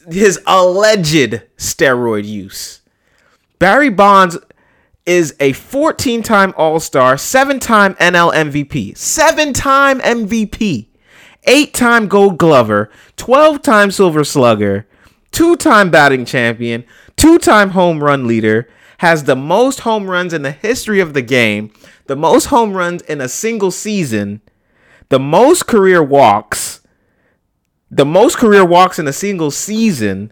[0.09, 2.81] his alleged steroid use.
[3.59, 4.37] Barry Bonds
[5.05, 10.87] is a 14 time All Star, seven time NL MVP, seven time MVP,
[11.43, 14.87] eight time Gold Glover, 12 time Silver Slugger,
[15.31, 16.83] two time batting champion,
[17.15, 18.69] two time home run leader,
[18.99, 21.71] has the most home runs in the history of the game,
[22.07, 24.41] the most home runs in a single season,
[25.09, 26.81] the most career walks,
[27.91, 30.31] the most career walks in a single season,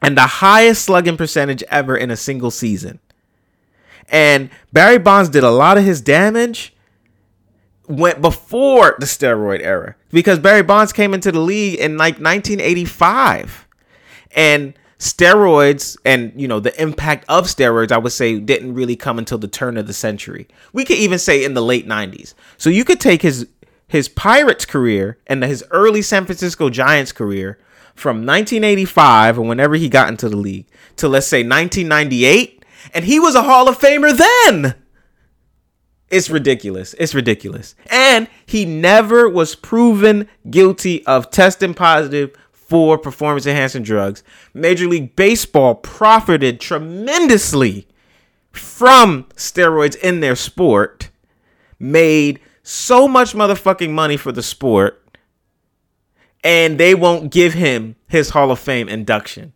[0.00, 3.00] and the highest slugging percentage ever in a single season.
[4.08, 6.74] And Barry Bonds did a lot of his damage
[7.88, 13.66] went before the steroid era because Barry Bonds came into the league in like 1985.
[14.32, 19.16] And steroids and you know the impact of steroids I would say didn't really come
[19.16, 20.48] until the turn of the century.
[20.72, 22.34] We could even say in the late 90s.
[22.56, 23.46] So you could take his
[23.86, 27.58] his Pirates career and his early San Francisco Giants career
[27.94, 33.18] from 1985 or whenever he got into the league to let's say 1998 and he
[33.18, 34.74] was a Hall of Famer then.
[36.10, 36.94] It's ridiculous.
[36.98, 37.74] It's ridiculous.
[37.90, 44.22] And he never was proven guilty of testing positive for performance enhancing drugs.
[44.54, 47.86] Major League Baseball profited tremendously
[48.52, 51.10] from steroids in their sport,
[51.78, 55.02] made so much motherfucking money for the sport,
[56.42, 59.52] and they won't give him his Hall of Fame induction.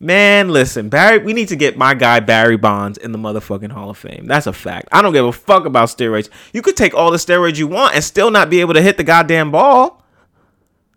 [0.00, 3.90] Man, listen, Barry, we need to get my guy Barry Bonds in the motherfucking Hall
[3.90, 4.26] of Fame.
[4.26, 4.88] That's a fact.
[4.92, 6.28] I don't give a fuck about steroids.
[6.52, 8.96] You could take all the steroids you want and still not be able to hit
[8.96, 10.04] the goddamn ball.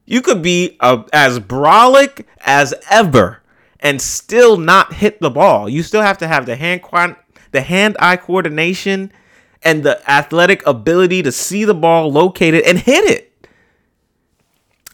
[0.05, 3.41] You could be a, as brolic as ever
[3.79, 5.67] and still not hit the ball.
[5.67, 7.15] You still have to have the hand quan-
[7.51, 9.11] the hand-eye coordination
[9.63, 13.30] and the athletic ability to see the ball located and hit it.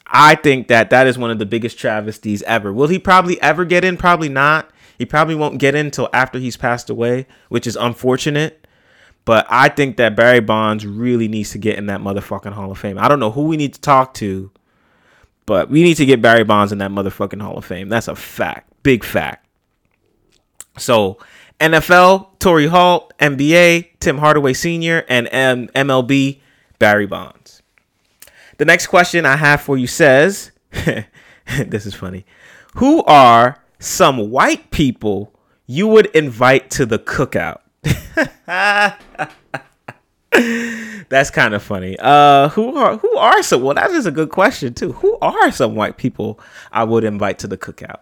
[0.07, 2.71] I think that that is one of the biggest travesties ever.
[2.71, 3.97] Will he probably ever get in?
[3.97, 4.69] Probably not.
[4.97, 8.65] He probably won't get in until after he's passed away, which is unfortunate.
[9.25, 12.77] But I think that Barry Bonds really needs to get in that motherfucking Hall of
[12.77, 12.97] Fame.
[12.97, 14.49] I don't know who we need to talk to,
[15.45, 17.89] but we need to get Barry Bonds in that motherfucking Hall of Fame.
[17.89, 18.71] That's a fact.
[18.83, 19.45] Big fact.
[20.77, 21.17] So,
[21.59, 26.39] NFL, Torry Holt, NBA, Tim Hardaway Sr., and M- MLB,
[26.79, 27.36] Barry Bonds.
[28.57, 32.25] The next question I have for you says this is funny.
[32.75, 35.33] Who are some white people
[35.65, 37.59] you would invite to the cookout?
[41.09, 41.97] That's kind of funny.
[41.99, 43.61] Uh, who are who are some?
[43.61, 44.93] Well, that is a good question too.
[44.93, 46.39] Who are some white people
[46.71, 48.01] I would invite to the cookout?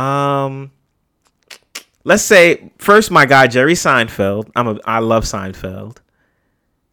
[0.00, 0.70] Um,
[2.04, 4.50] let's say first my guy Jerry Seinfeld.
[4.54, 5.98] I'm a I love Seinfeld.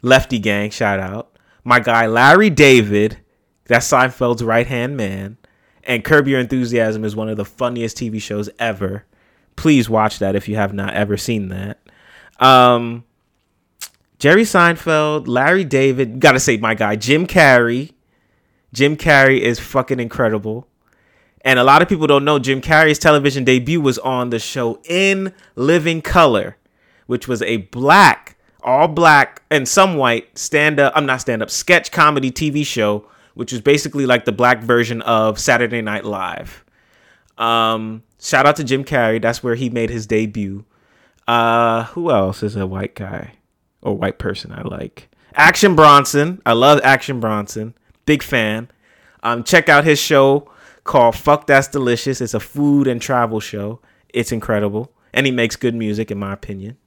[0.02, 1.29] Lefty Gang, shout out.
[1.70, 3.20] My guy Larry David,
[3.66, 5.38] that's Seinfeld's right hand man.
[5.84, 9.06] And Curb Your Enthusiasm is one of the funniest TV shows ever.
[9.56, 11.80] Please watch that if you have not ever seen that.
[12.40, 13.04] Um,
[14.18, 17.92] Jerry Seinfeld, Larry David, gotta say my guy Jim Carrey.
[18.74, 20.68] Jim Carrey is fucking incredible.
[21.42, 24.82] And a lot of people don't know Jim Carrey's television debut was on the show
[24.86, 26.58] In Living Color,
[27.06, 31.50] which was a black, all black and some white stand up, I'm not stand up,
[31.50, 36.66] sketch comedy TV show, which is basically like the black version of Saturday Night Live.
[37.38, 39.22] Um, shout out to Jim Carrey.
[39.22, 40.66] That's where he made his debut.
[41.28, 43.34] Uh, who else is a white guy
[43.82, 45.10] or white person I like?
[45.36, 46.42] Action Bronson.
[46.46, 47.76] I love Action Bronson.
[48.06, 48.70] Big fan.
[49.24, 50.52] Um, check out his show
[50.84, 52.20] called Fuck That's Delicious.
[52.20, 53.80] It's a food and travel show.
[54.10, 54.92] It's incredible.
[55.14, 56.78] And he makes good music, in my opinion.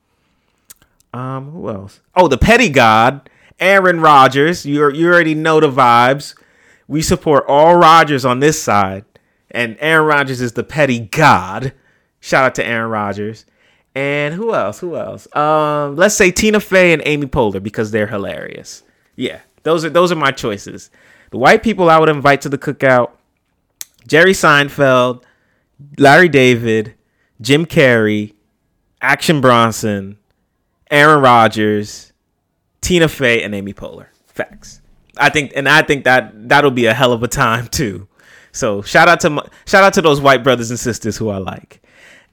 [1.12, 2.00] Um, who else?
[2.14, 3.28] Oh, the Petty God,
[3.60, 4.64] Aaron Rodgers.
[4.64, 6.34] You you already know the vibes.
[6.88, 9.04] We support all Rodgers on this side,
[9.50, 11.72] and Aaron Rodgers is the Petty God.
[12.20, 13.44] Shout out to Aaron Rodgers.
[13.94, 14.78] And who else?
[14.78, 15.34] Who else?
[15.36, 18.82] Um, let's say Tina Fey and Amy Poehler because they're hilarious.
[19.16, 20.90] Yeah, those are those are my choices.
[21.30, 23.10] The white people I would invite to the cookout:
[24.06, 25.22] Jerry Seinfeld,
[25.98, 26.94] Larry David,
[27.40, 28.34] Jim Carrey,
[29.02, 30.16] Action Bronson,
[30.92, 32.12] Aaron Rodgers,
[32.82, 34.06] Tina Fey, and Amy Poehler.
[34.26, 34.80] Facts.
[35.16, 38.06] I think, and I think that that'll be a hell of a time too.
[38.52, 41.38] So shout out to my, shout out to those white brothers and sisters who I
[41.38, 41.82] like.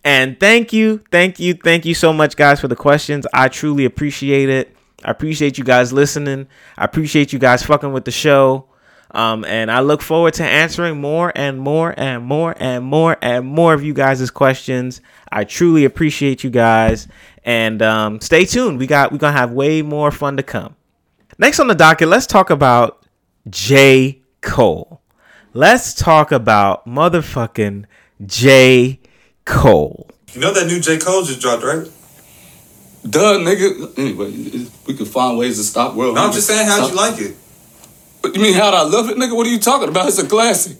[0.03, 3.25] And thank you, thank you, thank you so much, guys, for the questions.
[3.33, 4.75] I truly appreciate it.
[5.03, 6.47] I appreciate you guys listening.
[6.77, 8.68] I appreciate you guys fucking with the show.
[9.11, 13.45] Um, and I look forward to answering more and more and more and more and
[13.45, 15.01] more of you guys' questions.
[15.31, 17.07] I truly appreciate you guys.
[17.43, 18.77] And um, stay tuned.
[18.77, 20.75] We got we're gonna have way more fun to come.
[21.37, 23.05] Next on the docket, let's talk about
[23.49, 24.21] J.
[24.41, 25.01] Cole.
[25.53, 27.85] Let's talk about motherfucking
[28.25, 28.99] J.
[29.45, 30.09] Cole.
[30.33, 30.99] You know that new J.
[30.99, 31.87] Cole just dropped, right?
[33.09, 33.97] Duh, nigga.
[33.97, 36.15] Anyway, we could find ways to stop world.
[36.15, 37.35] No, I'm just saying, how'd you like it?
[38.21, 39.35] What, you mean how'd I love it, nigga?
[39.35, 40.07] What are you talking about?
[40.07, 40.77] It's a classic.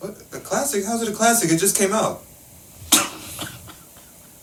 [0.00, 0.16] What?
[0.32, 0.84] A classic?
[0.84, 1.50] How's it a classic?
[1.50, 2.22] It just came out.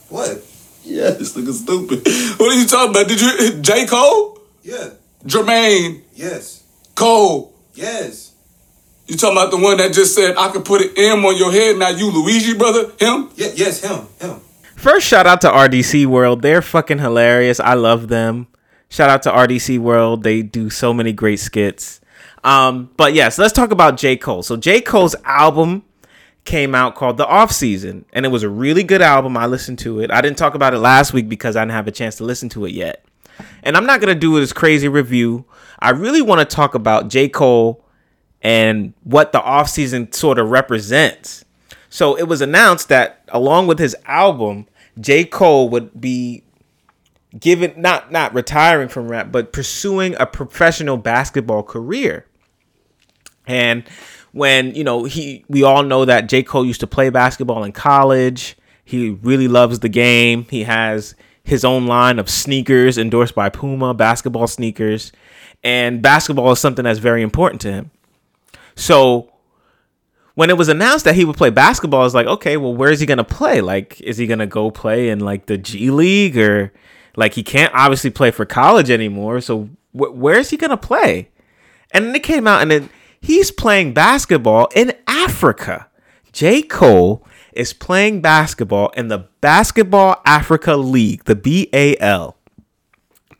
[0.09, 0.43] what?
[0.83, 2.03] Yeah, this nigga stupid.
[2.39, 3.07] What are you talking about?
[3.07, 3.85] Did you J.
[3.85, 4.39] Cole?
[4.63, 4.89] Yeah.
[5.25, 6.63] Jermaine Yes.
[6.95, 7.53] Cole.
[7.73, 8.31] Yes.
[9.07, 11.51] You talking about the one that just said I could put an M on your
[11.51, 11.77] head?
[11.77, 12.91] Now you Luigi, brother?
[12.99, 13.29] Him?
[13.35, 14.39] Yeah, yes, him, him.
[14.75, 16.41] First, shout out to RDC World.
[16.41, 17.59] They're fucking hilarious.
[17.59, 18.47] I love them.
[18.89, 20.23] Shout out to RDC World.
[20.23, 21.99] They do so many great skits.
[22.43, 24.15] Um, but yes, let's talk about J.
[24.15, 24.43] Cole.
[24.43, 24.79] So J.
[24.81, 25.83] Cole's album
[26.45, 29.35] came out called The Off Season, and it was a really good album.
[29.35, 30.11] I listened to it.
[30.11, 32.47] I didn't talk about it last week because I didn't have a chance to listen
[32.49, 33.03] to it yet.
[33.63, 35.45] And I'm not gonna do this crazy review.
[35.79, 37.27] I really want to talk about J.
[37.27, 37.83] Cole
[38.41, 41.43] and what the off season sort of represents.
[41.89, 44.67] So it was announced that along with his album,
[44.99, 45.25] J.
[45.25, 46.43] Cole would be
[47.37, 52.25] given not not retiring from rap, but pursuing a professional basketball career.
[53.45, 53.83] And
[54.31, 56.43] when, you know, he we all know that J.
[56.43, 58.55] Cole used to play basketball in college.
[58.83, 60.45] He really loves the game.
[60.49, 65.11] He has his own line of sneakers endorsed by Puma, basketball sneakers.
[65.63, 67.91] And basketball is something that's very important to him.
[68.75, 69.31] So
[70.35, 72.99] when it was announced that he would play basketball, it's like, okay, well, where is
[72.99, 73.59] he gonna play?
[73.59, 76.71] Like, is he gonna go play in like the G League or
[77.17, 79.41] like he can't obviously play for college anymore?
[79.41, 81.29] So wh- where is he gonna play?
[81.91, 82.89] And then it came out, and then
[83.19, 85.87] he's playing basketball in Africa.
[86.31, 86.61] J.
[86.61, 92.37] Cole is playing basketball in the Basketball Africa League, the BAL,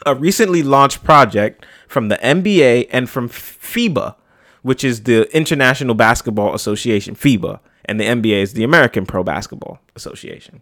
[0.05, 4.15] a recently launched project from the NBA and from FIBA,
[4.63, 9.79] which is the International Basketball Association, FIBA, and the NBA is the American Pro Basketball
[9.95, 10.61] Association.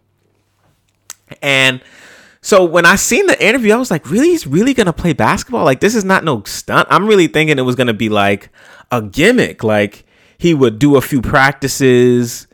[1.40, 1.80] And
[2.46, 4.28] so when I seen the interview, I was like, really?
[4.28, 5.64] He's really gonna play basketball?
[5.64, 6.86] Like this is not no stunt.
[6.92, 8.50] I'm really thinking it was gonna be like
[8.92, 9.64] a gimmick.
[9.64, 10.06] Like
[10.38, 12.46] he would do a few practices,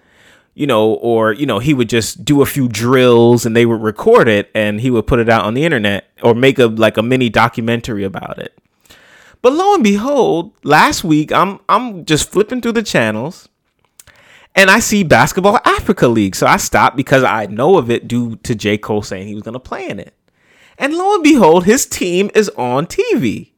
[0.55, 3.82] you know, or you know, he would just do a few drills and they would
[3.82, 6.97] record it and he would put it out on the internet or make a like
[6.97, 8.59] a mini documentary about it.
[9.43, 13.47] But lo and behold, last week I'm I'm just flipping through the channels
[14.55, 16.35] and I see Basketball Africa League.
[16.37, 18.79] So I stopped because I know of it due to J.
[18.79, 20.15] Cole saying he was going to play in it.
[20.79, 23.51] And lo and behold, his team is on TV.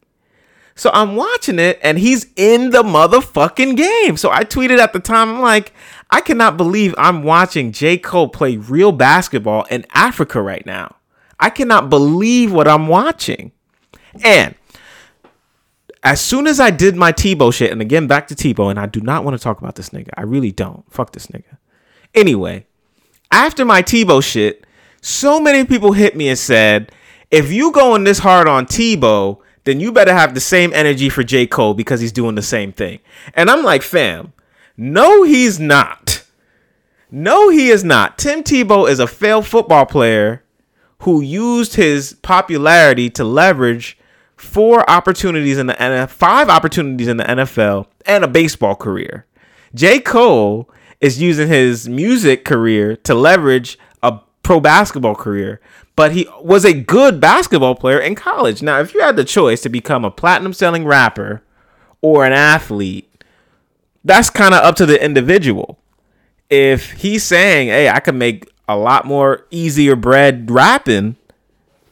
[0.77, 4.17] So I'm watching it and he's in the motherfucking game.
[4.17, 5.73] So I tweeted at the time, I'm like,
[6.11, 7.97] I cannot believe I'm watching J.
[7.97, 10.97] Cole play real basketball in Africa right now.
[11.39, 13.53] I cannot believe what I'm watching.
[14.23, 14.55] And
[16.05, 18.87] as soon as I did my Tebow shit, and again back to Tebow, and I
[18.87, 20.11] do not want to talk about this nigga.
[20.17, 20.85] I really don't.
[20.93, 21.57] Fuck this nigga.
[22.15, 22.67] Anyway,
[23.31, 24.67] after my Tebow shit,
[25.01, 26.93] so many people hit me and said,
[27.31, 31.25] if you going this hard on Tebow, then you better have the same energy for
[31.25, 31.47] J.
[31.47, 33.01] Cole because he's doing the same thing.
[33.33, 34.35] And I'm like, fam,
[34.77, 36.25] no, he's not.
[37.11, 38.19] No, he is not.
[38.19, 40.45] Tim Tebow is a failed football player
[41.01, 43.99] who used his popularity to leverage
[44.45, 49.27] four opportunities in the NFL, five opportunities in the NFL, and a baseball career.
[49.75, 49.99] J.
[49.99, 50.71] Cole
[51.01, 55.61] is using his music career to leverage a pro basketball career,
[55.97, 58.63] but he was a good basketball player in college.
[58.63, 61.43] Now, if you had the choice to become a platinum selling rapper
[62.01, 63.11] or an athlete,
[64.05, 65.79] that's kind of up to the individual.
[66.51, 71.17] If he's saying, hey, I could make a lot more easier bread rapping,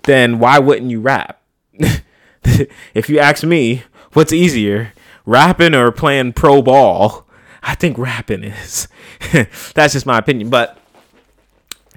[0.05, 1.41] then why wouldn't you rap?
[2.95, 4.93] if you ask me, what's easier,
[5.24, 7.26] rapping or playing pro ball?
[7.62, 8.88] I think rapping is.
[9.74, 10.51] That's just my opinion.
[10.51, 10.78] But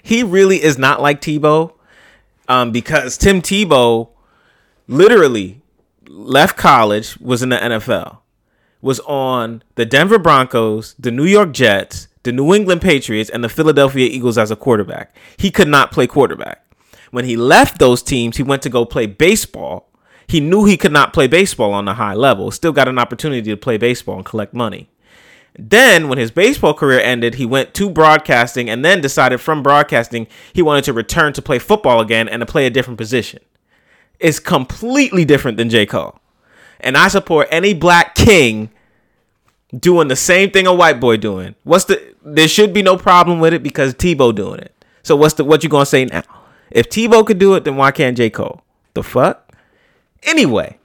[0.03, 1.73] he really is not like Tebow
[2.47, 4.09] um, because Tim Tebow
[4.87, 5.61] literally
[6.07, 8.19] left college, was in the NFL,
[8.81, 13.49] was on the Denver Broncos, the New York Jets, the New England Patriots, and the
[13.49, 15.15] Philadelphia Eagles as a quarterback.
[15.37, 16.61] He could not play quarterback.
[17.11, 19.89] When he left those teams, he went to go play baseball
[20.27, 23.49] he knew he could not play baseball on a high level, still got an opportunity
[23.49, 24.89] to play baseball and collect money.
[25.57, 30.27] Then, when his baseball career ended, he went to broadcasting and then decided from broadcasting
[30.51, 33.39] he wanted to return to play football again and to play a different position.
[34.19, 35.85] It's completely different than J.
[35.85, 36.19] Cole.
[36.81, 38.69] And I support any black king
[39.77, 41.55] doing the same thing a white boy doing.
[41.63, 44.73] What's the there should be no problem with it because Tebow doing it.
[45.03, 46.23] So what's the what you gonna say now?
[46.71, 48.29] If Tebow could do it, then why can't J.
[48.29, 48.61] Cole?
[48.93, 49.44] The fuck?
[50.23, 50.77] Anyway,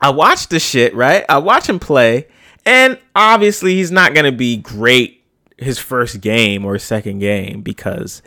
[0.00, 1.24] I watched the shit, right?
[1.28, 2.26] I watch him play,
[2.66, 5.22] and obviously he's not gonna be great
[5.58, 8.22] his first game or second game because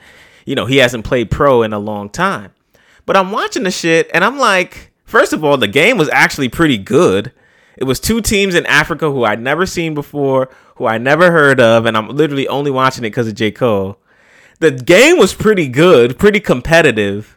[0.45, 2.51] you know he hasn't played pro in a long time.
[3.05, 6.49] But I'm watching the shit and I'm like, first of all, the game was actually
[6.49, 7.31] pretty good.
[7.77, 11.59] It was two teams in Africa who I'd never seen before, who I never heard
[11.59, 13.51] of, and I'm literally only watching it because of J.
[13.51, 13.99] Cole.
[14.59, 17.34] The game was pretty good, pretty competitive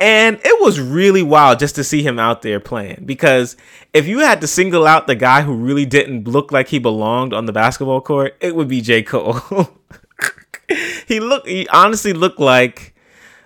[0.00, 3.54] And it was really wild just to see him out there playing because
[3.92, 7.34] if you had to single out the guy who really didn't look like he belonged
[7.34, 9.02] on the basketball court, it would be J.
[9.02, 9.38] Cole.
[11.06, 12.94] he looked he honestly looked like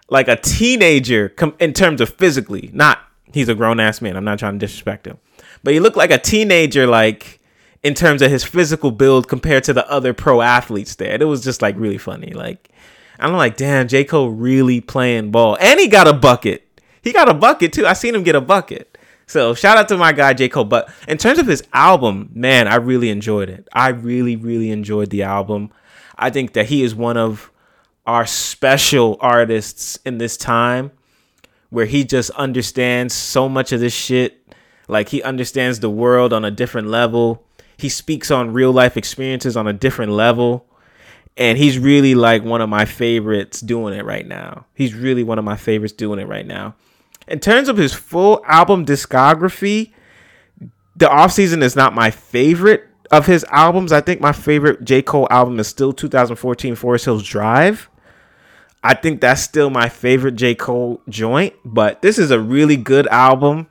[0.08, 2.70] like a teenager com- in terms of physically.
[2.72, 3.00] Not
[3.32, 4.16] he's a grown ass man.
[4.16, 5.18] I'm not trying to disrespect him.
[5.64, 7.40] But he looked like a teenager like
[7.82, 11.20] in terms of his physical build compared to the other pro athletes there.
[11.20, 12.32] It was just like really funny.
[12.32, 12.70] Like
[13.18, 14.04] I'm like, damn, J.
[14.04, 15.56] Cole really playing ball.
[15.60, 16.80] And he got a bucket.
[17.02, 17.86] He got a bucket too.
[17.86, 18.96] I seen him get a bucket.
[19.26, 20.48] So shout out to my guy J.
[20.48, 20.64] Cole.
[20.64, 23.68] But in terms of his album, man, I really enjoyed it.
[23.72, 25.70] I really, really enjoyed the album.
[26.16, 27.50] I think that he is one of
[28.06, 30.92] our special artists in this time
[31.70, 34.40] where he just understands so much of this shit.
[34.88, 37.44] Like he understands the world on a different level.
[37.76, 40.66] He speaks on real life experiences on a different level
[41.36, 44.66] and he's really like one of my favorites doing it right now.
[44.74, 46.74] He's really one of my favorites doing it right now.
[47.26, 49.92] In terms of his full album discography,
[50.96, 53.92] the offseason is not my favorite of his albums.
[53.92, 55.02] I think my favorite J.
[55.02, 57.88] Cole album is still 2014 Forest Hills Drive.
[58.82, 60.54] I think that's still my favorite J.
[60.54, 63.66] Cole joint, but this is a really good album.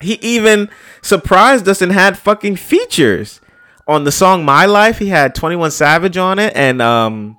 [0.00, 0.68] He even
[1.02, 3.40] surprised us and had fucking features
[3.86, 7.38] on the song My Life, he had 21 Savage on it, and um,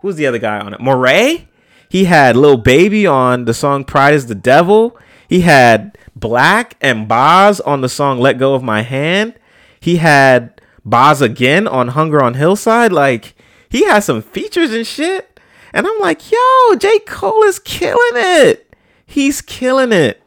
[0.00, 0.80] who's the other guy on it?
[0.80, 1.46] Morray.
[1.90, 4.98] He had Lil Baby on the song Pride is the Devil.
[5.26, 9.34] He had 6LACK and Bas on the song Let Go of My Hand.
[9.80, 12.92] He had Bas again on Hunger on Hillside.
[12.92, 13.34] Like,
[13.68, 15.40] he had some features and shit.
[15.72, 16.98] And I'm like, yo, J.
[17.00, 18.74] Cole is killing it.
[19.04, 20.22] He's killing it.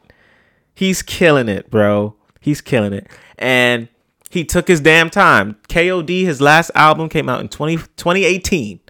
[0.74, 2.14] He's killing it, bro.
[2.40, 3.08] He's killing it.
[3.38, 3.88] And
[4.32, 5.56] he took his damn time.
[5.68, 8.80] KOD, his last album came out in 20, 2018.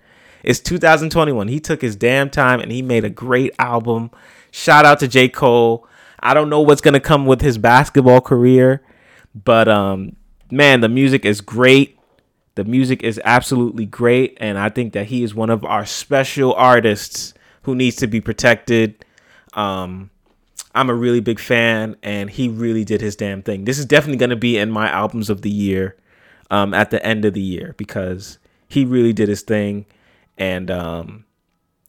[0.44, 1.48] It's 2021.
[1.48, 4.12] He took his damn time and he made a great album.
[4.52, 5.28] Shout out to J.
[5.28, 5.84] Cole.
[6.20, 8.84] I don't know what's gonna come with his basketball career,
[9.34, 10.14] but um,
[10.52, 11.98] man, the music is great.
[12.54, 16.54] The music is absolutely great, and I think that he is one of our special
[16.54, 19.04] artists who needs to be protected.
[19.54, 20.11] Um,
[20.74, 23.64] I'm a really big fan, and he really did his damn thing.
[23.64, 25.96] This is definitely going to be in my albums of the year
[26.50, 28.38] um, at the end of the year because
[28.68, 29.86] he really did his thing,
[30.38, 31.24] and um,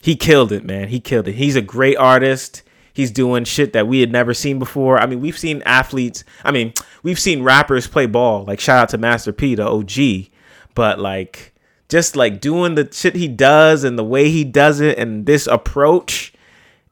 [0.02, 0.90] he killed it, man.
[0.90, 1.36] He killed it.
[1.36, 2.64] He's a great artist.
[2.92, 5.00] He's doing shit that we had never seen before.
[5.00, 6.24] I mean, we've seen athletes.
[6.44, 8.44] I mean, we've seen rappers play ball.
[8.44, 10.30] Like shout out to Master P, the OG.
[10.76, 11.54] But like,
[11.90, 15.48] just like doing the shit he does and the way he does it and this
[15.48, 16.34] approach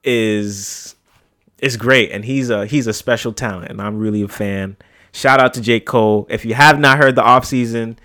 [0.03, 0.95] is
[1.61, 4.75] is great, and he's a he's a special talent, and I'm really a fan.
[5.13, 5.79] Shout out to J.
[5.79, 6.25] Cole.
[6.29, 7.99] If you have not heard the off season,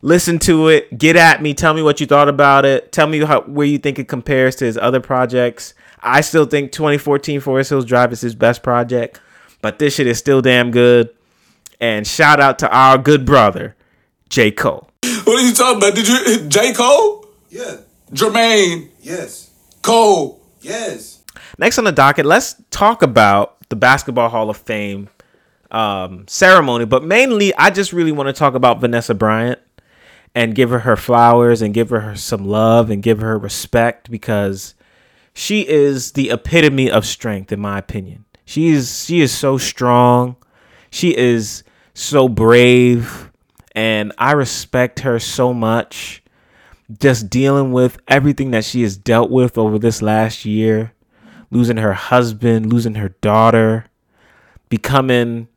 [0.00, 0.96] listen to it.
[0.96, 1.54] Get at me.
[1.54, 2.90] Tell me what you thought about it.
[2.92, 5.74] Tell me how where you think it compares to his other projects.
[6.00, 9.20] I still think 2014 Forest Hills Drive is his best project,
[9.60, 11.10] but this shit is still damn good.
[11.80, 13.76] And shout out to our good brother,
[14.28, 14.50] J.
[14.50, 14.88] Cole.
[15.24, 15.94] What are you talking about?
[15.94, 16.72] Did you J.
[16.72, 17.26] Cole?
[17.50, 17.78] Yeah.
[18.12, 18.88] Jermaine.
[19.00, 19.50] Yes.
[19.82, 20.40] Cole.
[20.60, 21.11] Yes.
[21.58, 25.08] Next on the docket, let's talk about the Basketball Hall of Fame
[25.70, 26.84] um, ceremony.
[26.84, 29.60] But mainly, I just really want to talk about Vanessa Bryant
[30.34, 34.74] and give her her flowers and give her some love and give her respect because
[35.34, 38.24] she is the epitome of strength, in my opinion.
[38.44, 40.36] She is she is so strong.
[40.90, 41.64] She is
[41.94, 43.30] so brave,
[43.74, 46.22] and I respect her so much.
[46.98, 50.92] Just dealing with everything that she has dealt with over this last year
[51.52, 53.84] losing her husband, losing her daughter,
[54.70, 55.48] becoming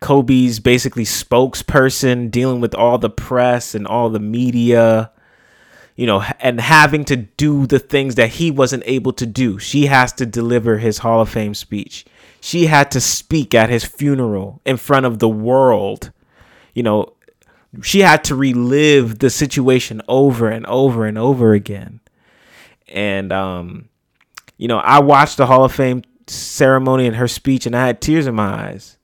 [0.00, 5.10] Kobe's basically spokesperson, dealing with all the press and all the media,
[5.96, 9.58] you know, and having to do the things that he wasn't able to do.
[9.58, 12.06] She has to deliver his Hall of Fame speech.
[12.40, 16.12] She had to speak at his funeral in front of the world.
[16.72, 17.14] You know,
[17.82, 22.00] she had to relive the situation over and over and over again.
[22.88, 23.89] And um
[24.60, 28.02] you know, I watched the Hall of Fame ceremony and her speech, and I had
[28.02, 28.98] tears in my eyes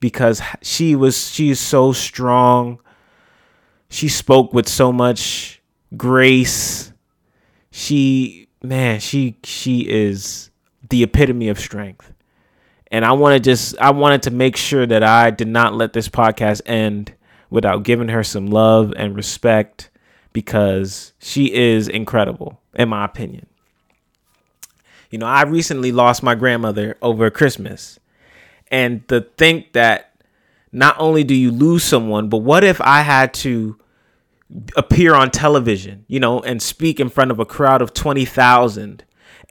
[0.00, 2.80] because she was she is so strong.
[3.88, 5.62] She spoke with so much
[5.96, 6.92] grace.
[7.70, 10.50] She man, she she is
[10.90, 12.12] the epitome of strength.
[12.90, 15.92] And I want to just I wanted to make sure that I did not let
[15.92, 17.14] this podcast end
[17.50, 19.90] without giving her some love and respect
[20.32, 23.46] because she is incredible in my opinion.
[25.16, 27.98] You know, I recently lost my grandmother over Christmas.
[28.70, 30.12] And to think that
[30.70, 33.78] not only do you lose someone, but what if I had to
[34.76, 39.04] appear on television, you know, and speak in front of a crowd of 20,000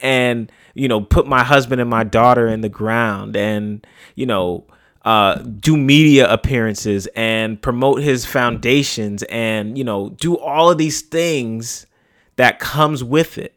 [0.03, 4.65] and you know put my husband and my daughter in the ground and you know
[5.03, 11.01] uh, do media appearances and promote his foundations and you know do all of these
[11.01, 11.87] things
[12.35, 13.54] that comes with it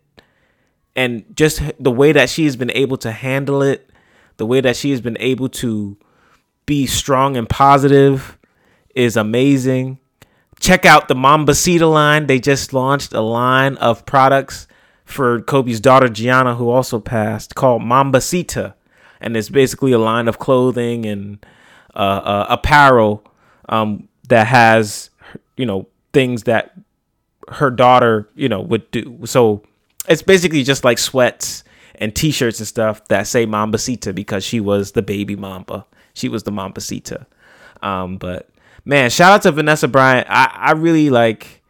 [0.98, 3.90] and just the way that she has been able to handle it
[4.36, 5.96] the way that she has been able to
[6.66, 8.38] be strong and positive
[8.94, 9.98] is amazing
[10.60, 12.26] check out the Mambacita line.
[12.26, 14.66] They just launched a line of products
[15.04, 18.74] for Kobe's daughter Gianna, who also passed, called Mambacita,
[19.20, 21.44] and it's basically a line of clothing and
[21.94, 23.24] uh, uh, apparel
[23.68, 25.10] um, that has
[25.56, 26.72] you know things that
[27.48, 29.20] her daughter you know would do.
[29.24, 29.62] So
[30.08, 31.64] it's basically just like sweats
[31.96, 35.86] and t-shirts and stuff that say Mambacita because she was the baby Mamba.
[36.14, 37.26] She was the Mambacita.
[37.82, 38.48] Um, but
[38.84, 40.26] man, shout out to Vanessa Bryant.
[40.30, 41.62] I, I really like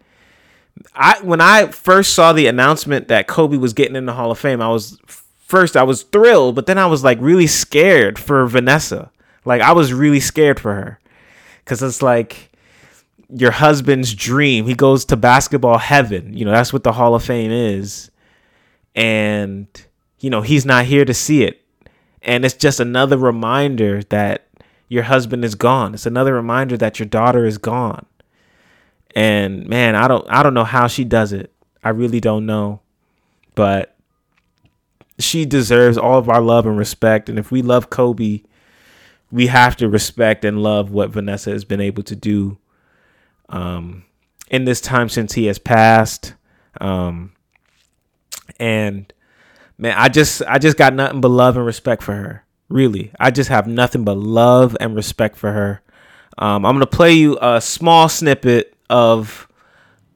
[0.95, 4.39] I when I first saw the announcement that Kobe was getting in the Hall of
[4.39, 4.99] Fame, I was
[5.39, 9.11] first I was thrilled, but then I was like really scared for Vanessa.
[9.45, 11.01] Like I was really scared for her.
[11.65, 12.51] Cuz it's like
[13.29, 14.67] your husband's dream.
[14.67, 16.35] He goes to basketball heaven.
[16.35, 18.11] You know, that's what the Hall of Fame is.
[18.99, 19.69] And
[20.19, 21.65] you know, he's not here to see it.
[22.21, 24.49] And it's just another reminder that
[24.89, 25.95] your husband is gone.
[25.95, 28.07] It's another reminder that your daughter is gone.
[29.15, 31.53] And man, I don't I don't know how she does it.
[31.85, 32.81] I really don't know.
[33.55, 33.95] But
[35.21, 37.29] she deserves all of our love and respect.
[37.29, 38.43] And if we love Kobe,
[39.31, 42.59] we have to respect and love what Vanessa has been able to do
[43.49, 44.05] um,
[44.51, 46.35] in this time since he has passed.
[46.81, 47.33] Um,
[48.59, 49.13] and
[49.77, 52.45] man, I just I just got nothing but love and respect for her.
[52.69, 55.83] Really, I just have nothing but love and respect for her.
[56.37, 59.49] Um, I'm gonna play you a small snippet of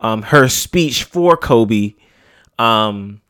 [0.01, 1.95] um, her speech for Kobe.
[2.59, 3.21] Um,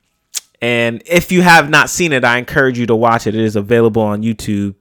[0.61, 3.35] and if you have not seen it, I encourage you to watch it.
[3.35, 4.75] It is available on YouTube.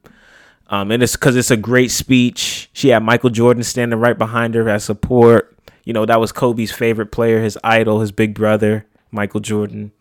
[0.67, 2.69] Um, and it's because it's a great speech.
[2.71, 5.57] She had Michael Jordan standing right behind her as support.
[5.83, 9.91] You know, that was Kobe's favorite player, his idol, his big brother, Michael Jordan.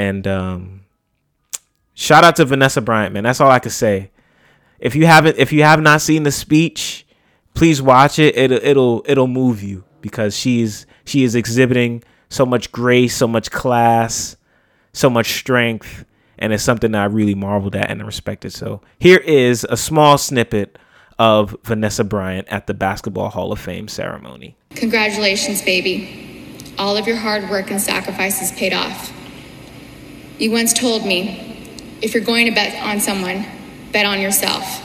[0.00, 0.80] And um,
[1.92, 3.24] shout out to Vanessa Bryant, man.
[3.24, 4.10] That's all I could say.
[4.78, 7.06] If you haven't, if you have not seen the speech,
[7.52, 8.34] please watch it.
[8.34, 13.50] It'll it'll it'll move you because she's she is exhibiting so much grace, so much
[13.50, 14.36] class,
[14.94, 16.06] so much strength,
[16.38, 18.54] and it's something that I really marveled at and respected.
[18.54, 20.78] So here is a small snippet
[21.18, 24.56] of Vanessa Bryant at the Basketball Hall of Fame ceremony.
[24.70, 26.56] Congratulations, baby.
[26.78, 29.12] All of your hard work and sacrifices paid off.
[30.40, 31.68] You once told me
[32.00, 33.44] if you're going to bet on someone,
[33.92, 34.82] bet on yourself.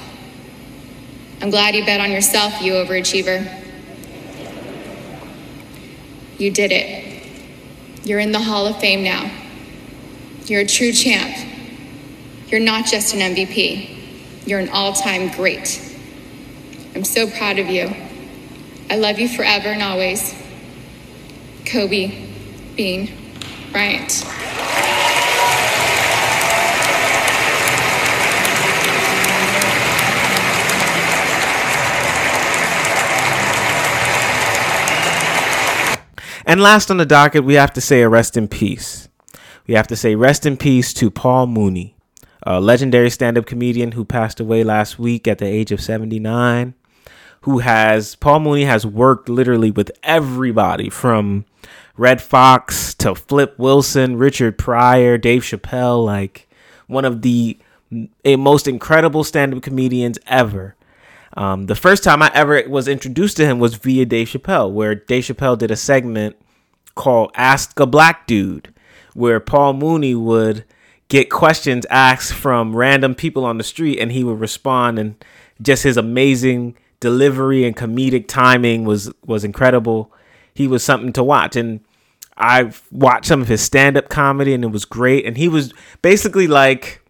[1.42, 3.64] I'm glad you bet on yourself, you overachiever.
[6.38, 7.24] You did it.
[8.04, 9.32] You're in the Hall of Fame now.
[10.44, 11.34] You're a true champ.
[12.48, 13.98] You're not just an MVP,
[14.46, 15.82] you're an all time great.
[16.94, 17.96] I'm so proud of you.
[18.90, 20.36] I love you forever and always.
[21.66, 22.28] Kobe
[22.76, 23.10] Bean
[23.72, 24.45] Bryant.
[36.46, 39.10] And last on the docket, we have to say a rest in peace.
[39.66, 41.96] We have to say rest in peace to Paul Mooney,
[42.44, 46.76] a legendary stand up comedian who passed away last week at the age of 79.
[47.42, 51.46] Who has, Paul Mooney has worked literally with everybody from
[51.98, 56.48] Redd Foxx to Flip Wilson, Richard Pryor, Dave Chappelle, like
[56.86, 57.58] one of the
[58.24, 60.76] most incredible stand up comedians ever.
[61.34, 64.96] Um, the first time I ever was introduced to him was via Dave Chappelle, where
[64.96, 66.36] Dave Chappelle did a segment
[66.96, 68.74] called Ask a Black Dude,
[69.14, 70.64] where Paul Mooney would
[71.08, 75.24] get questions asked from random people on the street and he would respond and
[75.62, 80.12] just his amazing delivery and comedic timing was was incredible.
[80.54, 81.82] He was something to watch and
[82.38, 86.48] I watched some of his stand-up comedy and it was great and he was basically
[86.48, 87.02] like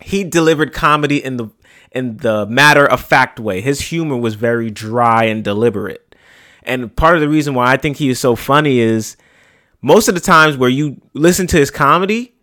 [0.00, 1.50] he delivered comedy in the
[1.92, 3.60] in the matter of fact way.
[3.60, 6.14] His humor was very dry and deliberate.
[6.62, 9.16] And part of the reason why I think he is so funny is
[9.82, 12.34] most of the times where you listen to his comedy,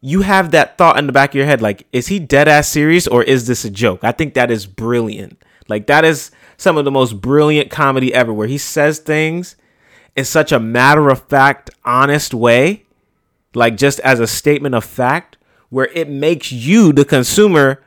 [0.00, 2.68] you have that thought in the back of your head like, is he dead ass
[2.68, 4.04] serious or is this a joke?
[4.04, 5.42] I think that is brilliant.
[5.68, 9.56] Like, that is some of the most brilliant comedy ever, where he says things
[10.14, 12.84] in such a matter of fact, honest way,
[13.54, 15.38] like just as a statement of fact,
[15.70, 17.82] where it makes you, the consumer,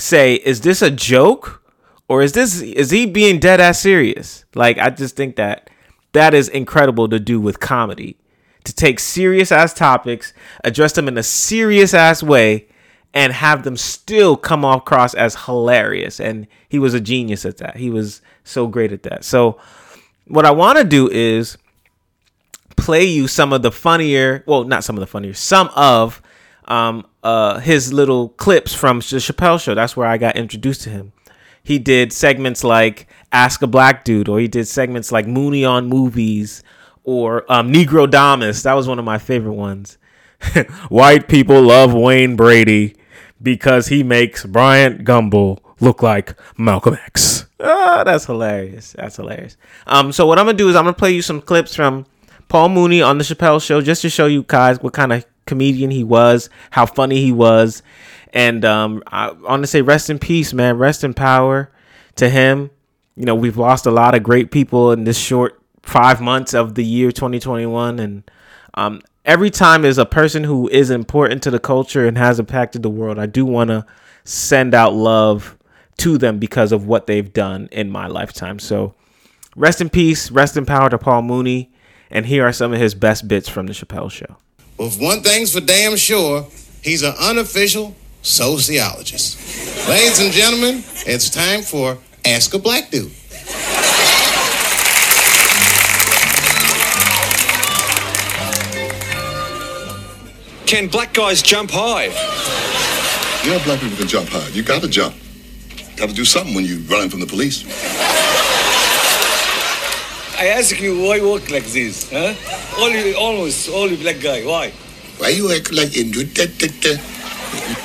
[0.00, 1.62] say, is this a joke
[2.08, 4.44] or is this is he being dead ass serious?
[4.54, 5.70] Like I just think that
[6.12, 8.16] that is incredible to do with comedy.
[8.64, 10.32] to take serious ass topics,
[10.64, 12.66] address them in a serious ass way,
[13.14, 16.20] and have them still come across as hilarious.
[16.20, 17.76] And he was a genius at that.
[17.76, 19.24] He was so great at that.
[19.24, 19.58] So,
[20.26, 21.58] what I want to do is
[22.76, 26.22] play you some of the funnier, well, not some of the funnier, some of
[26.70, 29.74] um, uh, his little clips from the Chappelle show.
[29.74, 31.12] That's where I got introduced to him.
[31.62, 35.88] He did segments like Ask a Black Dude, or he did segments like Mooney on
[35.88, 36.62] Movies,
[37.04, 38.10] or um, Negro.
[38.62, 39.98] That was one of my favorite ones.
[40.88, 42.96] White people love Wayne Brady
[43.42, 47.46] because he makes Bryant Gumbel look like Malcolm X.
[47.58, 48.92] Ah, that's hilarious.
[48.92, 49.56] That's hilarious.
[49.86, 52.06] Um, so what I'm gonna do is I'm gonna play you some clips from
[52.48, 55.90] Paul Mooney on the Chappelle Show just to show you guys what kind of comedian
[55.90, 57.82] he was, how funny he was,
[58.32, 60.78] and um, I want to say rest in peace, man.
[60.78, 61.70] Rest in power
[62.16, 62.70] to him.
[63.16, 66.74] You know, we've lost a lot of great people in this short five months of
[66.74, 68.30] the year 2021, and
[68.74, 72.82] um, every time there's a person who is important to the culture and has impacted
[72.82, 73.84] the world, I do want to
[74.24, 75.58] send out love
[75.98, 78.58] to them because of what they've done in my lifetime.
[78.58, 78.94] So,
[79.56, 81.72] rest in peace, rest in power to Paul Mooney.
[82.12, 84.36] And here are some of his best bits from the Chappelle Show.
[84.80, 86.46] Well, if one thing's for damn sure,
[86.82, 89.86] he's an unofficial sociologist.
[89.86, 93.12] Ladies and gentlemen, it's time for Ask a Black Dude.
[100.66, 102.06] Can black guys jump high?
[103.44, 104.48] You know, black people can jump high.
[104.48, 105.14] You gotta jump.
[105.96, 107.64] Gotta do something when you're running from the police.
[110.40, 112.32] I ask you why you walk like this, huh?
[112.80, 114.40] Only, almost, only black guy.
[114.40, 114.70] Why?
[115.18, 116.12] Why you act like in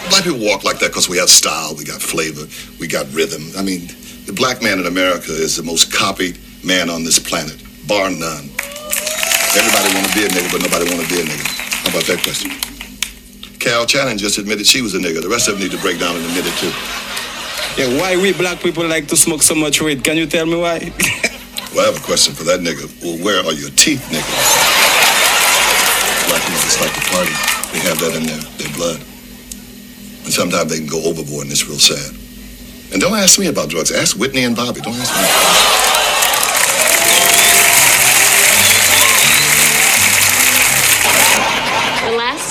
[0.07, 2.47] Black people walk like that because we have style, we got flavor,
[2.79, 3.51] we got rhythm.
[3.57, 3.91] I mean,
[4.25, 7.59] the black man in America is the most copied man on this planet,
[7.89, 8.47] bar none.
[9.51, 11.43] Everybody want to be a nigga, but nobody want to be a nigga.
[11.83, 12.55] How about that question?
[13.59, 15.21] Carol Channing just admitted she was a nigga.
[15.21, 16.71] The rest of them need to break down and admit it too.
[17.75, 20.05] Yeah, why we black people like to smoke so much weed?
[20.05, 20.93] Can you tell me why?
[21.75, 22.87] Well, I have a question for that nigga.
[23.03, 24.31] Well, where are your teeth, nigga?
[26.31, 27.35] Black just like to party.
[27.73, 29.03] They have that in their, their blood.
[30.23, 32.15] And sometimes they can go overboard, and it's real sad.
[32.93, 33.91] And don't ask me about drugs.
[33.91, 34.79] Ask Whitney and Bobby.
[34.79, 35.84] Don't ask me.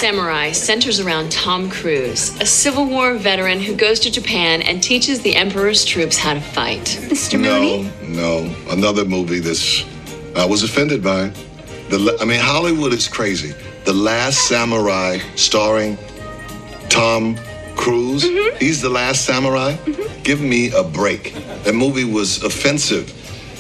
[0.04, 5.22] Samurai centers around Tom Cruise, a Civil War veteran who goes to Japan and teaches
[5.22, 6.84] the Emperor's troops how to fight.
[7.08, 7.40] Mr.
[7.40, 8.54] No, no.
[8.68, 9.82] Another movie this
[10.36, 11.28] I was offended by.
[11.88, 13.54] The I mean, Hollywood is crazy.
[13.86, 15.96] The Last Samurai, starring
[16.90, 17.38] Tom
[17.74, 18.24] Cruise.
[18.24, 18.58] Mm-hmm.
[18.58, 19.72] He's the Last Samurai.
[19.72, 20.22] Mm-hmm.
[20.22, 21.32] Give me a break.
[21.64, 23.08] That movie was offensive.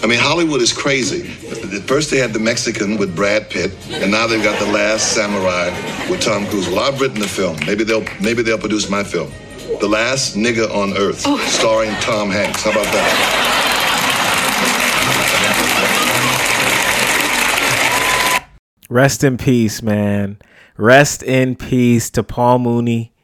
[0.04, 1.22] I mean, Hollywood is crazy.
[1.48, 5.14] At First, they had the Mexican with Brad Pitt, and now they've got the Last
[5.14, 5.70] Samurai
[6.10, 6.68] with Tom Cruise.
[6.68, 7.56] Well, I've written the film.
[7.66, 9.32] Maybe they'll maybe they'll produce my film,
[9.80, 11.38] The Last Nigga on Earth, oh.
[11.48, 12.64] starring Tom Hanks.
[12.64, 13.54] How about that?
[18.90, 20.36] Rest in peace, man.
[20.76, 23.14] Rest in peace to Paul Mooney.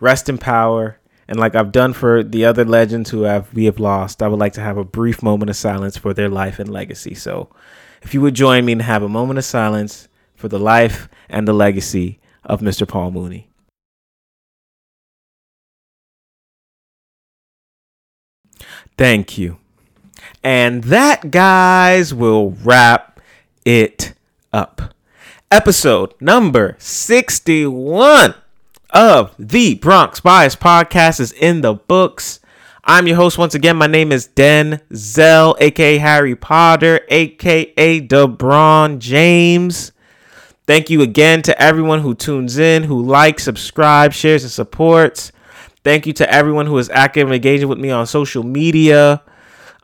[0.00, 1.00] Rest in power.
[1.28, 4.38] And like I've done for the other legends who have we have lost, I would
[4.38, 7.14] like to have a brief moment of silence for their life and legacy.
[7.14, 7.50] So
[8.02, 11.48] if you would join me and have a moment of silence for the life and
[11.48, 12.86] the legacy of Mr.
[12.86, 13.48] Paul Mooney.
[18.96, 19.58] Thank you.
[20.42, 23.20] And that, guys, will wrap
[23.64, 24.14] it
[24.52, 24.94] up.
[25.50, 28.34] Episode number 61
[28.96, 32.40] of the Bronx Bias Podcast is in the books.
[32.82, 33.76] I'm your host once again.
[33.76, 39.92] My name is Denzel, aka Harry Potter, aka DeBron James.
[40.66, 45.30] Thank you again to everyone who tunes in, who likes, subscribes, shares, and supports.
[45.84, 49.22] Thank you to everyone who is active and engaging with me on social media.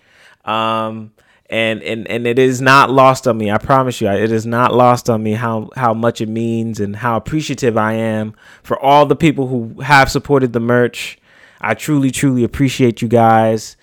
[0.45, 1.11] Um,
[1.51, 3.51] and, and, and it is not lost on me.
[3.51, 6.95] I promise you, it is not lost on me how, how much it means and
[6.95, 8.33] how appreciative I am
[8.63, 11.19] for all the people who have supported the merch.
[11.59, 13.75] I truly, truly appreciate you guys.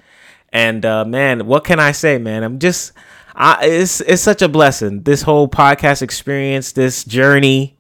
[0.51, 2.43] And uh, man, what can I say, man?
[2.43, 2.93] I'm just,
[3.35, 5.03] I, it's it's such a blessing.
[5.03, 7.77] This whole podcast experience, this journey.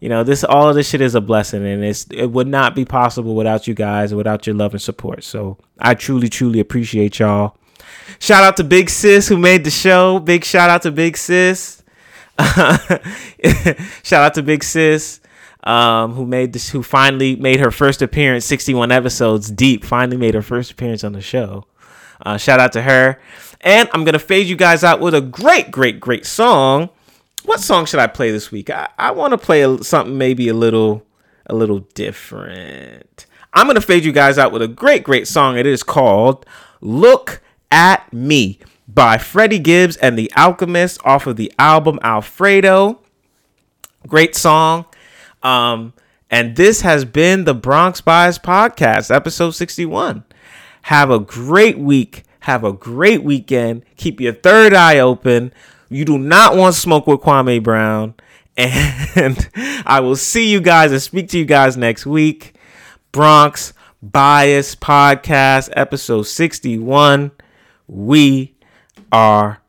[0.00, 2.74] You know, this all of this shit is a blessing, and it's it would not
[2.74, 5.24] be possible without you guys, without your love and support.
[5.24, 7.56] So I truly, truly appreciate y'all.
[8.18, 10.18] Shout out to Big Sis who made the show.
[10.18, 11.82] Big shout out to Big Sis.
[14.02, 15.20] shout out to Big Sis
[15.64, 20.34] um, who made this, who finally made her first appearance, 61 episodes deep, finally made
[20.34, 21.66] her first appearance on the show.
[22.24, 23.20] Uh, shout out to her.
[23.62, 26.90] And I'm gonna fade you guys out with a great, great, great song.
[27.44, 28.70] What song should I play this week?
[28.70, 31.04] I, I want to play a, something maybe a little,
[31.46, 33.26] a little different.
[33.54, 35.56] I'm gonna fade you guys out with a great, great song.
[35.56, 36.44] It is called
[36.82, 37.40] "Look
[37.74, 43.00] at Me" by Freddie Gibbs and the Alchemist off of the album Alfredo.
[44.06, 44.84] Great song.
[45.42, 45.92] Um,
[46.30, 50.24] and this has been the Bronx Bias Podcast, episode 61.
[50.82, 52.24] Have a great week.
[52.40, 53.84] Have a great weekend.
[53.96, 55.52] Keep your third eye open.
[55.88, 58.14] You do not want smoke with Kwame Brown.
[58.56, 59.48] And
[59.86, 62.54] I will see you guys and speak to you guys next week.
[63.12, 63.72] Bronx
[64.02, 67.32] Bias Podcast, episode 61.
[67.86, 68.54] We
[69.12, 69.60] are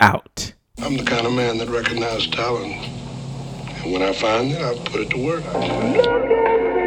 [0.00, 0.52] out.
[0.78, 2.72] I'm the kind of man that recognizes talent.
[3.82, 5.44] And when I find it, I put it to work.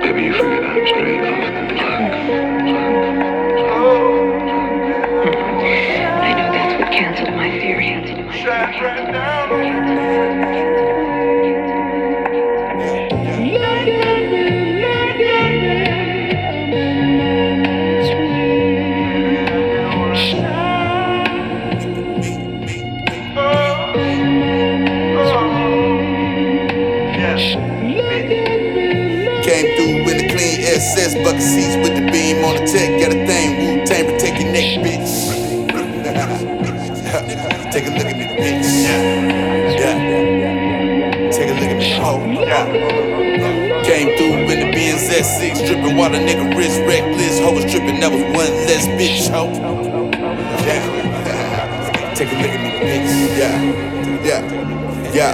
[0.03, 1.45] Maybe you forget I'm straight from the
[6.21, 7.85] I know that's what canceled my theory.
[8.75, 8.83] Came
[31.25, 33.01] Bucket seats with the beam on the tech.
[33.01, 35.33] Got a thing, Wu Tang, protect your neck, bitch.
[37.73, 38.69] Take a look at me, bitch.
[38.85, 39.97] Yeah.
[41.31, 42.23] Take a look at me, ho.
[42.45, 42.65] Yeah.
[43.85, 47.39] Came through in the Benz S6, dripping while the nigga wrist reckless.
[47.39, 49.49] Ho was tripping, that was one less bitch, ho.
[50.61, 52.13] Yeah.
[52.15, 53.35] Take a look at me, bitch.
[53.35, 53.57] Yeah.
[54.23, 54.43] Yeah.
[55.15, 55.33] Yeah,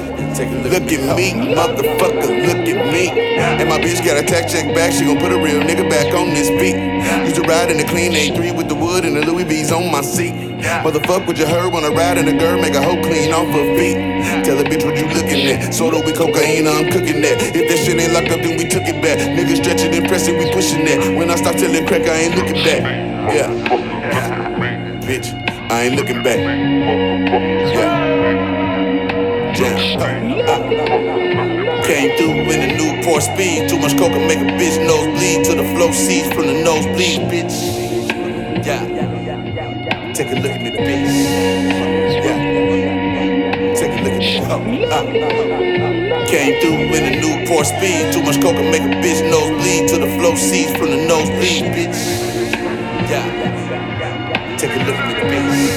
[0.49, 3.09] a look, at me, motherfucker, look at me.
[3.09, 6.13] And my bitch got a tax check back, she gon' put a real nigga back
[6.13, 6.75] on this beat.
[7.25, 9.91] Used to ride in the clean A3 with the wood and the Louis V's on
[9.91, 10.33] my seat.
[10.85, 13.47] Motherfuck what you heard when I ride in the girl, make a hoe clean off
[13.47, 13.97] her feet.
[14.45, 15.73] Tell a bitch what you looking at.
[15.73, 17.41] Soda with cocaine, I'm cooking that.
[17.55, 19.17] If that shit ain't locked up, then we took it back.
[19.19, 21.17] Niggas stretch it and press it, we pushing that.
[21.17, 22.81] When I stop telling crack, I ain't looking back.
[23.33, 23.49] Yeah.
[25.01, 25.33] Bitch,
[25.71, 26.39] I ain't looking back.
[26.39, 28.10] Yeah.
[31.85, 33.69] Came through in a new Newport speed.
[33.69, 36.63] Too much coke can make a bitch nose bleed to the flow seats from the
[36.63, 37.53] nosebleed, bitch.
[38.65, 38.81] Yeah.
[40.13, 41.13] Take a look at me, bitch.
[42.25, 42.37] Yeah.
[43.75, 44.41] Take a look at me.
[44.49, 45.03] Oh, uh.
[46.27, 48.13] Came through in a new Newport speed.
[48.13, 50.97] Too much coke can make a bitch nose bleed to the flow seats from the
[51.05, 51.99] nosebleed, bitch.
[53.11, 53.25] Yeah.
[54.57, 55.69] Take a look at me, bitch.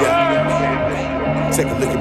[0.00, 1.50] Yeah.
[1.52, 1.93] Take a look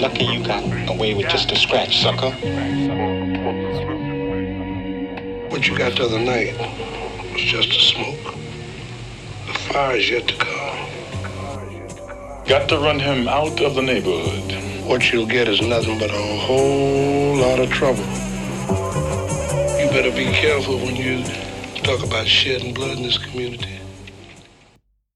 [0.00, 2.30] lucky you got away with just a scratch, sucker.
[5.50, 6.56] What you got the other night
[7.32, 8.34] was just a smoke.
[9.46, 10.88] The fire is yet to come.
[12.46, 14.86] Got to run him out of the neighborhood.
[14.86, 18.04] What you'll get is nothing but a whole lot of trouble.
[19.78, 21.24] You better be careful when you
[21.82, 23.77] talk about shedding blood in this community.